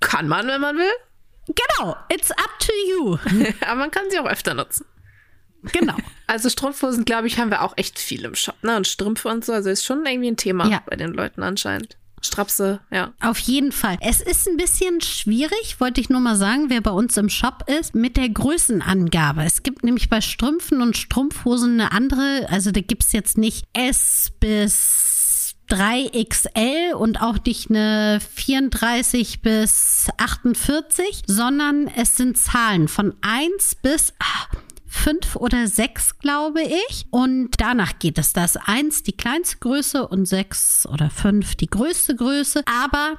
Kann 0.00 0.28
man, 0.28 0.46
wenn 0.46 0.60
man 0.60 0.76
will. 0.76 0.92
Genau, 1.46 1.96
it's 2.08 2.30
up 2.30 2.58
to 2.60 2.72
you. 2.88 3.18
Aber 3.66 3.80
man 3.80 3.90
kann 3.90 4.04
sie 4.10 4.18
auch 4.18 4.26
öfter 4.26 4.54
nutzen. 4.54 4.86
Genau. 5.72 5.96
Also 6.28 6.48
Strumpfhosen, 6.48 7.04
glaube 7.04 7.26
ich, 7.26 7.38
haben 7.38 7.50
wir 7.50 7.60
auch 7.60 7.74
echt 7.76 7.98
viel 7.98 8.24
im 8.24 8.34
Shop, 8.34 8.54
ne? 8.62 8.74
Und 8.74 8.86
Strümpfe 8.86 9.28
und 9.28 9.44
so. 9.44 9.52
Also 9.52 9.68
ist 9.68 9.84
schon 9.84 10.06
irgendwie 10.06 10.30
ein 10.30 10.38
Thema 10.38 10.66
ja. 10.66 10.82
bei 10.86 10.96
den 10.96 11.12
Leuten 11.12 11.42
anscheinend. 11.42 11.98
Strapse, 12.22 12.80
ja. 12.90 13.12
Auf 13.20 13.38
jeden 13.40 13.70
Fall. 13.70 13.98
Es 14.00 14.22
ist 14.22 14.48
ein 14.48 14.56
bisschen 14.56 15.02
schwierig, 15.02 15.78
wollte 15.78 16.00
ich 16.00 16.08
nur 16.08 16.20
mal 16.20 16.36
sagen, 16.36 16.70
wer 16.70 16.80
bei 16.80 16.92
uns 16.92 17.18
im 17.18 17.28
Shop 17.28 17.64
ist, 17.66 17.94
mit 17.94 18.16
der 18.16 18.30
Größenangabe. 18.30 19.42
Es 19.42 19.62
gibt 19.62 19.84
nämlich 19.84 20.08
bei 20.08 20.22
Strümpfen 20.22 20.80
und 20.80 20.96
Strumpfhosen 20.96 21.78
eine 21.78 21.92
andere, 21.92 22.46
also 22.48 22.70
da 22.70 22.80
gibt 22.80 23.02
es 23.02 23.12
jetzt 23.12 23.36
nicht 23.36 23.66
S 23.74 24.32
bis 24.40 25.11
3XL 25.72 26.92
und 26.92 27.22
auch 27.22 27.38
nicht 27.46 27.70
eine 27.70 28.20
34 28.34 29.40
bis 29.40 30.08
48, 30.18 31.22
sondern 31.26 31.88
es 31.88 32.16
sind 32.16 32.36
Zahlen 32.36 32.88
von 32.88 33.14
1 33.22 33.76
bis 33.76 34.12
ah, 34.18 34.56
fünf 34.86 35.36
oder 35.36 35.66
sechs, 35.66 36.18
glaube 36.18 36.60
ich. 36.62 37.06
Und 37.10 37.52
danach 37.56 37.98
geht 37.98 38.18
es 38.18 38.34
das. 38.34 38.58
Eins 38.58 39.02
die 39.02 39.16
kleinste 39.16 39.56
Größe 39.58 40.06
und 40.06 40.26
sechs 40.26 40.86
oder 40.86 41.08
fünf 41.08 41.54
die 41.54 41.68
größte 41.68 42.16
Größe. 42.16 42.62
Aber 42.66 43.18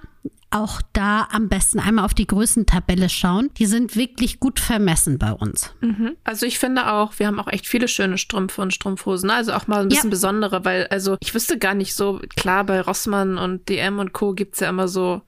auch 0.54 0.82
da 0.94 1.28
am 1.32 1.50
besten 1.50 1.80
einmal 1.80 2.06
auf 2.06 2.14
die 2.14 2.28
Größentabelle 2.28 3.10
schauen. 3.10 3.50
Die 3.58 3.66
sind 3.66 3.96
wirklich 3.96 4.40
gut 4.40 4.60
vermessen 4.60 5.18
bei 5.18 5.32
uns. 5.32 5.74
Mhm. 5.82 6.16
Also 6.24 6.46
ich 6.46 6.60
finde 6.60 6.92
auch, 6.92 7.18
wir 7.18 7.28
haben 7.28 7.40
auch 7.40 7.48
echt 7.48 7.68
viele 7.68 7.88
schöne 7.88 8.18
Strümpfe 8.18 8.62
und 8.62 8.74
Strumpfhosen. 8.74 9.30
Also 9.30 9.54
auch 9.54 9.68
mal 9.68 9.82
ein 9.82 9.90
bisschen 9.90 10.10
ja. 10.10 10.12
besondere, 10.12 10.64
weil 10.64 10.88
also 10.88 11.18
ich 11.20 11.34
wüsste 11.34 11.58
gar 11.58 11.74
nicht 11.74 11.96
so, 11.96 12.22
klar, 12.36 12.64
bei 12.64 12.82
Rossmann 12.82 13.38
und 13.38 13.68
DM 13.68 14.00
und 14.00 14.14
Co. 14.14 14.34
gibt 14.34 14.54
es 14.54 14.60
ja 14.60 14.70
immer 14.70 14.88
so 14.88 15.22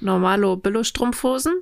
normalo 0.00 0.56
Billo-Strumpfhosen. 0.56 1.54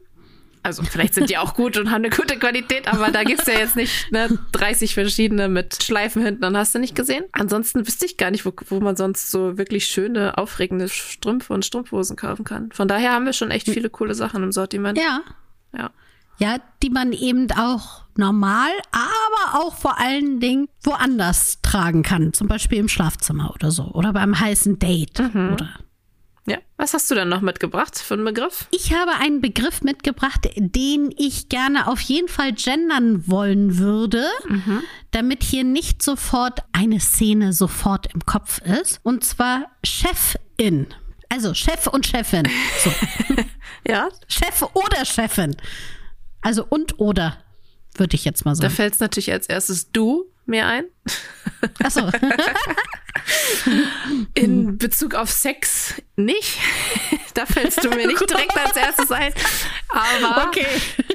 Also 0.65 0.83
vielleicht 0.83 1.13
sind 1.13 1.29
die 1.29 1.37
auch 1.37 1.53
gut 1.55 1.77
und 1.77 1.91
haben 1.91 2.05
eine 2.05 2.11
gute 2.11 2.39
Qualität, 2.39 2.89
aber 2.89 3.11
da 3.11 3.23
gibt's 3.23 3.47
ja 3.47 3.59
jetzt 3.59 3.77
nicht 3.77 4.11
ne, 4.11 4.39
30 4.53 4.95
verschiedene 4.95 5.49
mit 5.49 5.83
Schleifen 5.83 6.23
hinten, 6.23 6.41
dann 6.41 6.57
hast 6.57 6.75
du 6.75 6.79
nicht 6.79 6.95
gesehen. 6.95 7.25
Ansonsten 7.33 7.87
wüsste 7.87 8.07
ich 8.07 8.17
gar 8.17 8.31
nicht, 8.31 8.47
wo, 8.47 8.53
wo 8.69 8.81
man 8.81 8.97
sonst 8.97 9.31
so 9.31 9.59
wirklich 9.59 9.87
schöne, 9.87 10.39
aufregende 10.39 10.89
Strümpfe 10.89 11.53
und 11.53 11.67
Strumpfhosen 11.67 12.17
kaufen 12.17 12.45
kann. 12.45 12.73
Von 12.73 12.89
daher 12.89 13.13
haben 13.13 13.27
wir 13.27 13.35
schon 13.35 13.51
echt 13.51 13.69
viele 13.69 13.91
coole 13.91 14.15
Sachen 14.15 14.43
im 14.43 14.53
Sortiment. 14.53 14.99
Ja. 14.99 15.21
Ja. 15.77 15.91
Ja, 16.39 16.57
die 16.83 16.91
man 16.91 17.13
eben 17.13 17.47
auch 17.53 18.03
normal, 18.17 18.71
aber 18.91 19.61
auch 19.61 19.77
vor 19.77 20.01
allen 20.01 20.41
Dingen 20.41 20.69
woanders 20.83 21.61
tragen 21.63 22.03
kann. 22.03 22.33
Zum 22.33 22.49
Beispiel 22.49 22.79
im 22.79 22.89
Schlafzimmer 22.89 23.53
oder 23.55 23.71
so. 23.71 23.85
Oder 23.93 24.13
beim 24.13 24.39
heißen 24.41 24.79
Date. 24.79 25.21
Mhm. 25.21 25.53
Oder 25.53 25.69
ja, 26.47 26.59
was 26.77 26.93
hast 26.93 27.11
du 27.11 27.15
denn 27.15 27.29
noch 27.29 27.41
mitgebracht 27.41 27.99
für 27.99 28.15
einen 28.15 28.25
Begriff? 28.25 28.67
Ich 28.71 28.93
habe 28.93 29.13
einen 29.13 29.41
Begriff 29.41 29.83
mitgebracht, 29.83 30.49
den 30.57 31.15
ich 31.17 31.49
gerne 31.49 31.89
auf 31.89 32.01
jeden 32.01 32.29
Fall 32.29 32.53
gendern 32.53 33.27
wollen 33.27 33.79
würde, 33.79 34.27
mhm. 34.49 34.83
damit 35.11 35.43
hier 35.43 35.65
nicht 35.65 36.03
sofort 36.03 36.61
eine 36.73 37.01
Szene 37.01 37.55
sofort 37.55 38.13
im 38.13 38.27
Kopf 38.27 38.61
ist. 38.61 39.01
Und 39.03 39.25
zwar 39.25 39.71
Chefin. 39.83 40.87
Also 41.31 41.55
Chef 41.55 41.87
und 41.87 42.07
Chefin. 42.07 42.47
So. 42.83 42.93
ja. 43.89 44.09
Chef 44.29 44.63
oder 44.75 45.05
Chefin. 45.07 45.57
Also 46.43 46.67
und 46.69 47.01
oder, 47.01 47.39
würde 47.95 48.17
ich 48.17 48.27
jetzt 48.27 48.45
mal 48.45 48.55
sagen. 48.55 48.69
Da 48.69 48.75
fällt 48.75 48.95
es 48.95 49.01
natürlich 49.01 49.33
als 49.33 49.47
erstes 49.47 49.91
du 49.93 50.27
mir 50.47 50.67
ein. 50.67 50.85
Achso. 51.83 52.11
In 54.35 54.79
Bezug 54.79 55.15
auf 55.15 55.31
Sex 55.31 55.95
nicht. 56.17 56.59
da 57.35 57.47
fällst 57.47 57.85
du 57.85 57.91
mir 57.91 58.07
nicht 58.07 58.29
direkt 58.29 58.57
als 58.57 58.77
erstes 58.77 59.11
ein. 59.11 59.33
Aber 59.91 60.49
Okay. 60.49 60.67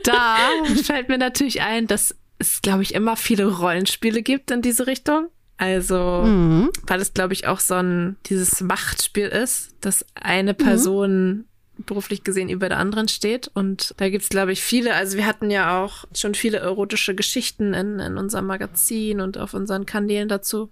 da 0.04 0.38
fällt 0.84 1.10
mir 1.10 1.18
natürlich 1.18 1.62
ein, 1.62 1.88
dass 1.88 2.16
es, 2.40 2.62
glaube 2.62 2.84
ich, 2.84 2.94
immer 2.94 3.16
viele 3.18 3.46
Rollenspiele 3.46 4.22
gibt 4.22 4.52
in 4.52 4.62
diese 4.62 4.88
Richtung. 4.88 5.28
Also, 5.58 6.24
Mhm. 6.26 6.72
weil 6.88 7.02
es, 7.02 7.14
glaube 7.14 7.34
ich, 7.34 7.48
auch 7.48 7.60
so 7.60 7.76
ein 7.76 8.16
dieses 8.28 8.62
Machtspiel 8.62 9.28
ist, 9.28 9.76
dass 9.82 10.06
eine 10.16 10.54
Person 10.54 11.46
beruflich 11.86 12.24
gesehen 12.24 12.50
über 12.50 12.70
der 12.70 12.78
anderen 12.78 13.08
steht. 13.08 13.50
Und 13.54 13.94
da 13.98 14.10
gibt's 14.10 14.30
glaube 14.30 14.52
ich, 14.52 14.62
viele, 14.62 14.96
also 14.96 15.18
wir 15.18 15.26
hatten 15.26 15.50
ja 15.50 15.84
auch 15.84 16.06
schon 16.14 16.36
viele 16.36 16.60
erotische 16.60 17.16
Geschichten 17.16 17.74
in, 17.74 18.00
in 18.00 18.18
unserem 18.18 18.48
Magazin 18.48 19.22
und 19.22 19.38
auf 19.38 19.54
unseren 19.54 19.86
Kanälen 19.86 20.30
dazu. 20.30 20.70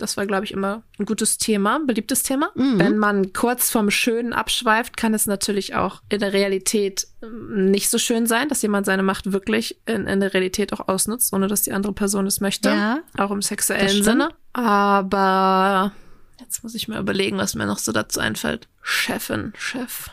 Das 0.00 0.16
war, 0.16 0.26
glaube 0.26 0.44
ich, 0.44 0.52
immer 0.52 0.82
ein 0.98 1.04
gutes 1.04 1.36
Thema, 1.36 1.76
ein 1.76 1.86
beliebtes 1.86 2.22
Thema. 2.22 2.50
Wenn 2.54 2.96
man 2.96 3.32
kurz 3.34 3.70
vom 3.70 3.90
Schönen 3.90 4.32
abschweift, 4.32 4.96
kann 4.96 5.12
es 5.12 5.26
natürlich 5.26 5.74
auch 5.74 6.00
in 6.08 6.20
der 6.20 6.32
Realität 6.32 7.06
ähm, 7.22 7.66
nicht 7.66 7.90
so 7.90 7.98
schön 7.98 8.26
sein, 8.26 8.48
dass 8.48 8.62
jemand 8.62 8.86
seine 8.86 9.02
Macht 9.02 9.32
wirklich 9.32 9.78
in, 9.84 10.06
in 10.06 10.20
der 10.20 10.32
Realität 10.32 10.72
auch 10.72 10.88
ausnutzt, 10.88 11.32
ohne 11.34 11.48
dass 11.48 11.62
die 11.62 11.72
andere 11.72 11.92
Person 11.92 12.26
es 12.26 12.40
möchte. 12.40 12.70
Ja. 12.70 13.00
Auch 13.18 13.30
im 13.30 13.42
sexuellen. 13.42 14.02
Sinne. 14.02 14.30
Aber 14.54 15.92
jetzt 16.40 16.62
muss 16.62 16.74
ich 16.74 16.88
mir 16.88 16.98
überlegen, 16.98 17.36
was 17.36 17.54
mir 17.54 17.66
noch 17.66 17.78
so 17.78 17.92
dazu 17.92 18.20
einfällt. 18.20 18.68
Chefin, 18.82 19.52
Chef. 19.58 20.08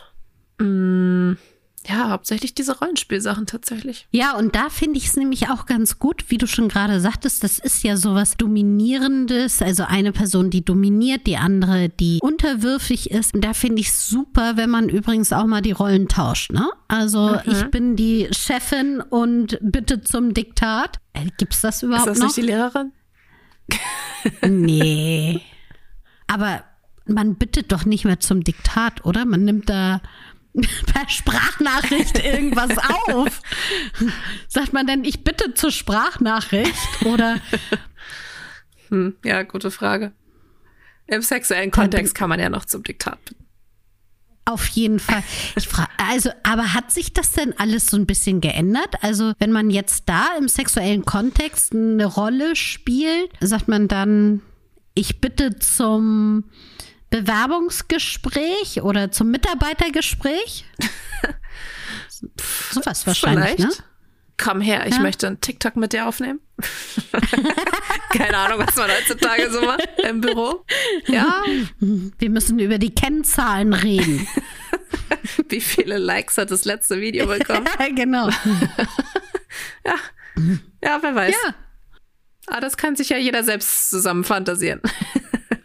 Mm, 0.60 1.34
ja, 1.88 2.10
hauptsächlich 2.10 2.54
diese 2.54 2.78
Rollenspielsachen 2.78 3.46
tatsächlich. 3.46 4.08
Ja, 4.12 4.36
und 4.36 4.56
da 4.56 4.70
finde 4.70 4.98
ich 4.98 5.06
es 5.06 5.16
nämlich 5.16 5.50
auch 5.50 5.66
ganz 5.66 6.00
gut, 6.00 6.26
wie 6.28 6.38
du 6.38 6.46
schon 6.46 6.68
gerade 6.68 7.00
sagtest, 7.00 7.44
das 7.44 7.60
ist 7.60 7.84
ja 7.84 7.96
sowas 7.96 8.36
Dominierendes, 8.36 9.62
also 9.62 9.84
eine 9.84 10.12
Person, 10.12 10.50
die 10.50 10.66
dominiert, 10.66 11.28
die 11.28 11.38
andere, 11.38 11.88
die 11.88 12.20
unterwürfig 12.22 13.12
ist. 13.12 13.34
Und 13.36 13.44
da 13.46 13.54
finde 13.54 13.80
ich 13.82 13.88
es 13.88 14.10
super, 14.10 14.58
wenn 14.58 14.70
man 14.70 14.90
übrigens 14.90 15.32
auch 15.32 15.46
mal 15.46 15.62
die 15.62 15.72
Rollen 15.72 16.10
tauscht, 16.10 16.52
ne? 16.52 16.70
Also 16.90 17.40
ich 17.46 17.64
bin 17.72 17.96
die 17.96 18.28
Chefin 18.32 19.00
und 19.02 19.58
bitte 19.62 20.02
zum 20.02 20.34
Diktat. 20.34 21.00
Äh, 21.14 21.28
gibt's 21.38 21.62
das 21.62 21.78
Ist 21.78 21.84
überhaupt 21.84 22.08
das 22.10 22.20
noch? 22.20 22.26
nicht 22.28 22.38
die 22.38 22.42
Lehrerin? 22.42 22.92
Nee. 24.46 25.42
Aber 26.28 26.64
man 27.06 27.36
bittet 27.36 27.72
doch 27.72 27.86
nicht 27.86 28.04
mehr 28.06 28.20
zum 28.20 28.44
Diktat, 28.44 29.06
oder? 29.06 29.26
Man 29.26 29.44
nimmt 29.46 29.70
da 29.70 30.02
per 30.86 31.08
Sprachnachricht 31.10 32.18
irgendwas 32.24 32.72
auf. 33.08 33.42
Sagt 34.48 34.74
man 34.74 34.88
denn, 34.88 35.04
ich 35.04 35.24
bitte 35.24 35.54
zur 35.54 35.72
Sprachnachricht? 35.72 37.06
Oder 37.06 37.40
Hm, 38.90 39.16
ja, 39.24 39.44
gute 39.44 39.72
Frage. 39.72 40.14
Im 41.08 41.22
sexuellen 41.22 41.72
Kontext 41.72 42.16
kann 42.16 42.30
man 42.30 42.40
ja 42.40 42.50
noch 42.50 42.66
zum 42.66 42.84
Diktat 42.84 43.24
bitten. 43.26 43.46
auf 44.46 44.68
jeden 44.68 45.00
Fall. 45.00 45.24
Ich 45.56 45.68
frage, 45.68 45.90
also, 45.98 46.30
aber 46.44 46.74
hat 46.74 46.92
sich 46.92 47.12
das 47.14 47.32
denn 47.32 47.54
alles 47.58 47.88
so 47.88 47.98
ein 47.98 48.06
bisschen 48.06 48.40
geändert? 48.42 48.96
Also, 49.02 49.34
wenn 49.40 49.52
man 49.52 49.70
jetzt 49.70 50.04
da 50.08 50.28
im 50.38 50.48
sexuellen 50.48 51.04
Kontext 51.06 51.74
eine 51.74 52.06
Rolle 52.06 52.56
spielt, 52.56 53.30
sagt 53.42 53.68
man 53.68 53.88
dann, 53.88 54.42
ich 54.96 55.20
bitte 55.22 55.58
zum 55.60 56.46
Bewerbungsgespräch 57.10 58.82
oder 58.82 59.12
zum 59.12 59.32
Mitarbeitergespräch? 59.32 60.66
Sowas 62.72 63.06
wahrscheinlich, 63.08 63.58
ne? 63.60 63.70
Komm 64.38 64.62
her, 64.62 64.86
ich 64.88 64.96
Ja. 64.96 65.02
möchte 65.02 65.26
einen 65.28 65.42
TikTok 65.42 65.76
mit 65.78 65.94
dir 65.94 66.08
aufnehmen. 66.08 66.40
Keine 68.12 68.38
Ahnung, 68.38 68.60
was 68.66 68.76
man 68.76 68.90
heutzutage 68.90 69.50
so 69.52 69.62
macht 69.62 69.88
im 70.04 70.22
Büro. 70.22 70.64
Ja, 71.08 71.44
Wir 71.80 72.30
müssen 72.30 72.60
über 72.60 72.78
die 72.78 72.94
Kennzahlen 72.94 73.74
reden. 73.74 74.28
wie 75.50 75.62
viele 75.62 75.98
Likes 75.98 76.38
hat 76.38 76.52
das 76.52 76.66
letzte 76.66 77.00
Video 77.02 77.26
bekommen? 77.28 77.68
genau. 77.96 78.30
Ja, 80.84 81.00
wer 81.02 81.16
weiß. 81.16 81.34
Ja, 81.46 81.56
Ah, 82.50 82.62
das 82.62 82.78
kann 82.78 82.96
sich 82.96 83.10
ja 83.10 83.18
jeder 83.18 83.44
selbst 83.44 83.90
zusammen 83.90 84.24
fantasieren. 84.24 84.82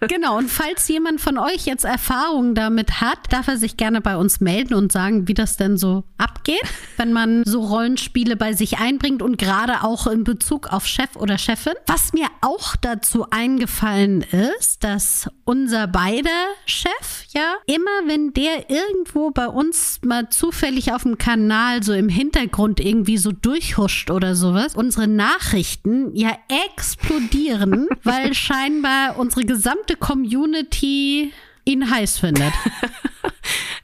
Genau. 0.09 0.39
Und 0.39 0.51
falls 0.51 0.89
jemand 0.89 1.21
von 1.21 1.39
euch 1.39 1.67
jetzt 1.67 1.85
Erfahrungen 1.85 2.55
damit 2.55 3.01
hat, 3.01 3.19
darf 3.31 3.49
er 3.49 3.57
sich 3.57 3.77
gerne 3.77 4.01
bei 4.01 4.17
uns 4.17 4.41
melden 4.41 4.75
und 4.75 4.93
sagen, 4.93 5.29
wie 5.29 5.35
das 5.35 5.57
denn 5.57 5.77
so 5.77 6.05
abgeht, 6.19 6.63
wenn 6.97 7.13
man 7.13 7.45
so 7.45 7.61
Rollenspiele 7.61 8.37
bei 8.37 8.53
sich 8.53 8.79
einbringt 8.79 9.23
und 9.23 9.39
gerade 9.39 9.83
auch 9.83 10.07
in 10.07 10.25
Bezug 10.25 10.73
auf 10.73 10.87
Chef 10.87 11.17
oder 11.17 11.39
Chefin. 11.39 11.75
Was 11.87 12.13
mir 12.13 12.27
auch 12.41 12.77
dazu 12.77 13.27
eingefallen 13.31 14.23
ist, 14.59 14.85
dass 14.85 15.29
unser 15.45 15.87
beider 15.87 16.31
Chef, 16.67 17.25
ja, 17.35 17.55
immer 17.67 17.91
wenn 18.07 18.33
der 18.33 18.71
irgendwo 18.71 19.31
bei 19.31 19.47
uns 19.47 20.01
mal 20.05 20.29
zufällig 20.29 20.93
auf 20.93 21.03
dem 21.03 21.19
Kanal 21.19 21.83
so 21.83 21.93
im 21.93 22.09
Hintergrund 22.09 22.81
irgendwie 22.81 23.19
so 23.19 23.33
durchhuscht 23.33 24.11
oder 24.11 24.35
sowas, 24.35 24.75
unsere 24.75 25.09
Nachrichten 25.09 26.15
ja 26.15 26.37
explodieren, 26.49 27.89
weil 28.03 28.35
scheinbar 28.35 29.19
unsere 29.19 29.45
gesamte 29.45 29.92
Community 29.97 31.33
ihn 31.65 31.91
heiß 31.91 32.19
findet. 32.19 32.53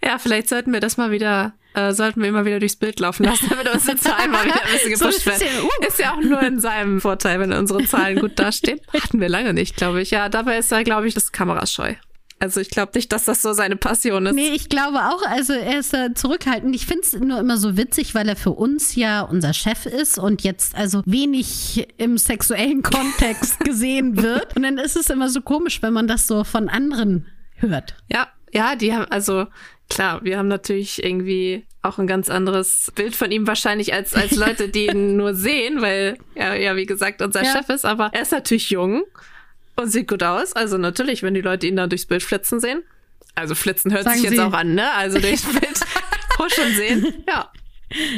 Ja, 0.03 0.19
vielleicht 0.19 0.49
sollten 0.49 0.73
wir 0.73 0.81
das 0.81 0.97
mal 0.97 1.11
wieder, 1.11 1.53
äh, 1.75 1.93
sollten 1.93 2.23
wir 2.23 2.29
immer 2.29 2.45
wieder 2.45 2.61
durchs 2.61 2.77
Bild 2.77 3.01
laufen 3.01 3.25
lassen, 3.25 3.47
damit 3.51 3.69
unsere 3.69 3.97
Zahlen 3.97 4.31
mal 4.31 4.45
wieder 4.45 4.55
ein 4.65 4.73
bisschen 4.73 4.97
So 4.97 5.07
gepusht 5.07 5.27
werden. 5.27 5.41
bisschen, 5.41 5.65
uh. 5.65 5.87
Ist 5.87 5.99
ja 5.99 6.15
auch 6.15 6.21
nur 6.21 6.41
in 6.43 6.61
seinem 6.61 7.01
Vorteil, 7.03 7.41
wenn 7.41 7.53
unsere 7.53 7.85
Zahlen 7.85 8.19
gut 8.21 8.39
dastehen. 8.39 8.81
Hatten 8.93 9.21
wir 9.21 9.29
lange 9.29 9.53
nicht, 9.53 9.77
glaube 9.77 10.01
ich. 10.01 10.11
Ja, 10.11 10.29
dabei 10.29 10.59
ist 10.59 10.73
er, 10.73 10.85
glaube 10.85 11.09
ich, 11.09 11.15
das 11.15 11.33
kamerascheu. 11.33 11.95
Also 12.41 12.61
ich 12.61 12.71
glaube 12.71 12.93
nicht, 12.95 13.11
dass 13.13 13.25
das 13.25 13.43
so 13.43 13.53
seine 13.53 13.77
Passion 13.77 14.27
ist. 14.27 14.35
Nee, 14.35 14.51
ich 14.55 14.69
glaube 14.69 14.99
auch, 14.99 15.23
also 15.27 15.53
er 15.53 15.81
ist 15.81 15.93
da 15.93 16.15
zurückhaltend. 16.15 16.75
Ich 16.75 16.87
finde 16.87 17.03
es 17.03 17.13
nur 17.15 17.39
immer 17.41 17.57
so 17.57 17.77
witzig, 17.77 18.15
weil 18.15 18.29
er 18.29 18.37
für 18.37 18.51
uns 18.53 18.95
ja 18.95 19.23
unser 19.23 19.53
Chef 19.53 19.87
ist 19.87 20.19
und 20.19 20.43
jetzt 20.43 20.77
also 20.77 21.03
wenig 21.05 21.89
im 21.97 22.17
sexuellen 22.17 22.83
Kontext 22.83 23.59
gesehen 23.65 24.23
wird. 24.23 24.55
Und 24.57 24.63
dann 24.63 24.79
ist 24.79 24.97
es 24.97 25.11
immer 25.11 25.29
so 25.29 25.41
komisch, 25.41 25.83
wenn 25.83 25.93
man 25.93 26.07
das 26.07 26.27
so 26.27 26.45
von 26.45 26.69
anderen 26.69 27.27
hört. 27.57 27.97
Ja, 28.09 28.29
ja, 28.53 28.77
die 28.77 28.95
haben, 28.95 29.07
also 29.11 29.47
klar, 29.91 30.21
wir 30.23 30.39
haben 30.39 30.49
natürlich 30.49 31.03
irgendwie 31.03 31.67
auch 31.83 31.99
ein 31.99 32.07
ganz 32.07 32.31
anderes 32.31 32.93
Bild 32.95 33.17
von 33.17 33.31
ihm 33.31 33.47
wahrscheinlich 33.47 33.93
als, 33.95 34.15
als 34.15 34.37
Leute, 34.37 34.69
die 34.69 34.87
ihn 34.87 35.17
nur 35.17 35.35
sehen, 35.35 35.81
weil 35.81 36.19
er 36.35 36.57
ja, 36.57 36.77
wie 36.77 36.87
gesagt, 36.87 37.21
unser 37.23 37.43
Ja. 37.43 37.53
Chef 37.53 37.69
ist, 37.69 37.85
aber 37.85 38.11
er 38.13 38.23
ist 38.23 38.33
natürlich 38.33 38.71
jung 38.71 39.03
und 39.79 39.91
sieht 39.91 40.09
gut 40.09 40.23
aus. 40.23 40.53
Also 40.55 40.79
natürlich, 40.79 41.23
wenn 41.23 41.35
die 41.35 41.41
Leute 41.41 41.67
ihn 41.67 41.77
dann 41.77 41.91
durchs 41.91 42.07
Bild 42.07 42.23
flitzen 42.23 42.61
sehen. 42.61 42.83
Also 43.35 43.55
flitzen 43.55 43.93
hört 43.93 44.05
Sagen 44.05 44.17
sich 44.17 44.25
jetzt 44.25 44.35
Sie. 44.35 44.43
auch 44.43 44.53
an, 44.53 44.75
ne? 44.75 44.93
Also 44.95 45.19
durchs 45.21 45.45
Bild 45.53 45.81
huschen 46.39 46.75
sehen. 46.75 47.25
Ja. 47.29 47.51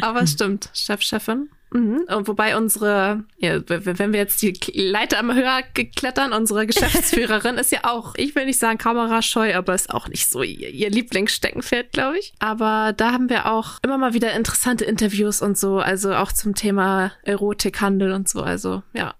Aber 0.01 0.23
es 0.23 0.33
stimmt, 0.33 0.71
Chef, 0.73 1.03
Chefin. 1.03 1.49
Mhm. 1.73 2.07
Und 2.09 2.27
wobei 2.27 2.57
unsere, 2.57 3.25
ja, 3.39 3.61
wenn 3.69 4.13
wir 4.13 4.19
jetzt 4.19 4.43
die 4.43 4.59
Leiter 4.75 5.19
am 5.19 5.33
Höher 5.33 5.63
geklettern, 5.75 6.33
unsere 6.33 6.67
Geschäftsführerin 6.67 7.59
ist 7.59 7.71
ja 7.71 7.81
auch, 7.85 8.15
ich 8.17 8.35
will 8.35 8.47
nicht 8.47 8.59
sagen 8.59 8.79
kamerascheu, 8.79 9.55
aber 9.55 9.75
ist 9.75 9.91
auch 9.91 10.09
nicht 10.09 10.29
so 10.29 10.43
ihr, 10.43 10.71
ihr 10.71 10.91
Lieblingssteckenpferd, 10.91 11.93
glaube 11.93 12.19
ich. 12.19 12.33
Aber 12.41 12.93
da 12.97 13.13
haben 13.13 13.29
wir 13.29 13.47
auch 13.47 13.79
immer 13.85 13.99
mal 13.99 14.15
wieder 14.15 14.33
interessante 14.33 14.85
Interviews 14.85 15.43
und 15.43 15.57
so, 15.57 15.79
also 15.79 16.15
auch 16.15 16.33
zum 16.33 16.55
Thema 16.55 17.13
Erotikhandel 17.23 18.13
und 18.13 18.29
so, 18.29 18.43
also 18.43 18.83
ja. 18.93 19.15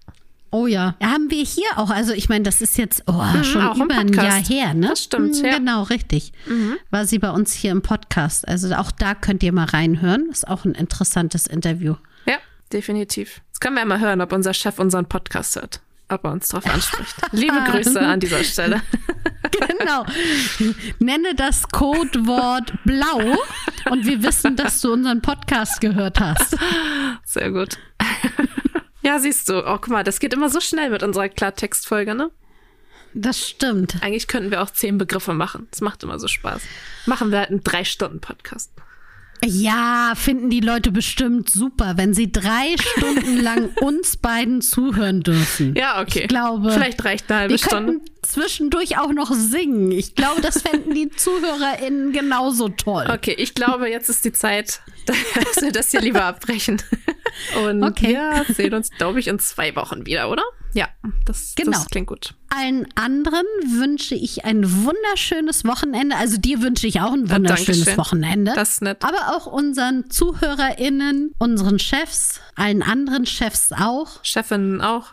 Oh 0.51 0.67
ja. 0.67 0.95
Haben 1.01 1.31
wir 1.31 1.43
hier 1.43 1.65
auch, 1.77 1.89
also 1.89 2.11
ich 2.11 2.27
meine, 2.27 2.43
das 2.43 2.61
ist 2.61 2.77
jetzt 2.77 3.03
oh, 3.07 3.23
schon 3.43 3.63
Mhm, 3.63 3.71
im 3.75 3.81
über 3.85 3.95
ein 3.95 4.13
Jahr 4.13 4.43
her, 4.43 4.73
ne? 4.73 4.89
Das 4.89 5.03
stimmt, 5.03 5.37
Mhm, 5.39 5.45
ja. 5.45 5.57
Genau, 5.57 5.83
richtig. 5.83 6.33
War 6.89 7.05
sie 7.05 7.19
bei 7.19 7.29
uns 7.31 7.53
hier 7.53 7.71
im 7.71 7.81
Podcast. 7.81 8.47
Also 8.47 8.73
auch 8.75 8.91
da 8.91 9.15
könnt 9.15 9.43
ihr 9.43 9.53
mal 9.53 9.65
reinhören. 9.65 10.27
Ist 10.29 10.47
auch 10.47 10.65
ein 10.65 10.73
interessantes 10.73 11.47
Interview. 11.47 11.95
Ja, 12.25 12.35
definitiv. 12.73 13.41
Jetzt 13.47 13.61
können 13.61 13.75
wir 13.75 13.79
ja 13.81 13.85
mal 13.85 13.99
hören, 14.01 14.19
ob 14.21 14.33
unser 14.33 14.53
Chef 14.53 14.77
unseren 14.77 15.05
Podcast 15.07 15.55
hört. 15.55 15.79
Ob 16.09 16.25
er 16.25 16.33
uns 16.33 16.49
darauf 16.49 16.69
anspricht. 16.69 17.15
Liebe 17.31 17.55
Grüße 17.71 18.01
an 18.01 18.19
dieser 18.19 18.43
Stelle. 18.43 18.81
Genau. 19.51 20.05
Nenne 20.99 21.33
das 21.35 21.63
Codewort 21.69 22.73
blau 22.83 23.37
und 23.89 24.05
wir 24.05 24.21
wissen, 24.21 24.57
dass 24.57 24.81
du 24.81 24.91
unseren 24.91 25.21
Podcast 25.21 25.79
gehört 25.79 26.19
hast. 26.19 26.57
Sehr 27.23 27.51
gut. 27.51 27.77
Ja, 29.01 29.19
siehst 29.19 29.49
du. 29.49 29.59
Oh, 29.65 29.77
guck 29.77 29.89
mal, 29.89 30.03
das 30.03 30.19
geht 30.19 30.33
immer 30.33 30.49
so 30.49 30.59
schnell 30.59 30.89
mit 30.89 31.03
unserer 31.03 31.29
Klartextfolge, 31.29 32.13
ne? 32.15 32.29
Das 33.13 33.47
stimmt. 33.47 33.95
Eigentlich 34.01 34.27
könnten 34.27 34.51
wir 34.51 34.61
auch 34.61 34.69
zehn 34.69 34.97
Begriffe 34.97 35.33
machen. 35.33 35.67
Das 35.71 35.81
macht 35.81 36.03
immer 36.03 36.17
so 36.19 36.27
Spaß. 36.27 36.61
Machen 37.07 37.31
wir 37.31 37.39
halt 37.39 37.49
einen 37.49 37.63
Drei-Stunden-Podcast. 37.63 38.71
Ja, 39.43 40.13
finden 40.15 40.51
die 40.51 40.59
Leute 40.59 40.91
bestimmt 40.91 41.49
super, 41.49 41.93
wenn 41.97 42.13
sie 42.13 42.31
drei 42.31 42.75
Stunden 42.79 43.37
lang 43.41 43.69
uns 43.81 44.15
beiden 44.17 44.61
zuhören 44.61 45.21
dürfen. 45.21 45.73
Ja, 45.75 45.99
okay. 45.99 46.21
Ich 46.21 46.27
glaube, 46.27 46.71
Vielleicht 46.71 47.03
reicht 47.03 47.29
eine 47.31 47.39
halbe 47.41 47.53
wir 47.53 47.57
Stunde. 47.57 47.93
könnten 47.93 48.11
zwischendurch 48.21 48.99
auch 48.99 49.11
noch 49.11 49.31
singen. 49.33 49.91
Ich 49.91 50.13
glaube, 50.13 50.41
das 50.41 50.61
fänden 50.61 50.93
die 50.93 51.09
ZuhörerInnen 51.09 52.13
genauso 52.13 52.69
toll. 52.69 53.07
Okay, 53.11 53.33
ich 53.35 53.55
glaube, 53.55 53.89
jetzt 53.89 54.09
ist 54.09 54.23
die 54.23 54.31
Zeit, 54.31 54.81
dass 55.07 55.63
wir 55.63 55.71
das 55.71 55.89
hier 55.89 56.01
lieber 56.01 56.23
abbrechen. 56.23 56.79
Und 57.65 57.83
Okay. 57.83 58.13
wir 58.13 58.45
sehen 58.53 58.73
uns, 58.73 58.89
glaube 58.91 59.19
ich, 59.19 59.27
in 59.27 59.39
zwei 59.39 59.75
Wochen 59.75 60.05
wieder, 60.05 60.29
oder? 60.29 60.43
Ja, 60.73 60.87
das, 61.25 61.53
Genau. 61.55 61.71
das 61.71 61.87
klingt 61.87 62.07
gut. 62.07 62.33
Allen 62.49 62.87
anderen 62.95 63.45
wünsche 63.77 64.15
ich 64.15 64.45
ein 64.45 64.63
wunderschönes 64.85 65.65
Wochenende. 65.65 66.15
Also 66.15 66.37
dir 66.37 66.61
wünsche 66.61 66.87
ich 66.87 67.01
auch 67.01 67.11
ein 67.11 67.25
Ja, 67.25 67.35
wunderschönes 67.35 67.79
Dankeschön. 67.85 67.97
Wochenende. 67.97 68.53
Das 68.55 68.69
ist 68.69 68.81
nett. 68.81 69.03
Aber 69.03 69.35
auch 69.35 69.47
unseren 69.47 70.09
ZuhörerInnen, 70.09 71.33
unseren 71.39 71.77
Chefs, 71.79 72.39
allen 72.55 72.83
anderen 72.83 73.25
Chefs 73.25 73.71
auch. 73.73 74.23
Chefin 74.23 74.79
auch. 74.81 75.07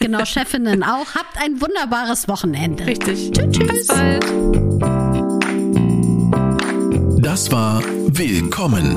Genau, 0.00 0.24
Chefinnen 0.24 0.82
auch. 0.82 1.14
Habt 1.14 1.38
ein 1.40 1.60
wunderbares 1.60 2.26
Wochenende. 2.28 2.86
Richtig. 2.86 3.30
Tschüss. 3.32 3.58
Bis 3.68 3.86
bald. 3.86 4.24
Das 7.24 7.50
war 7.50 7.82
Willkommen, 8.08 8.96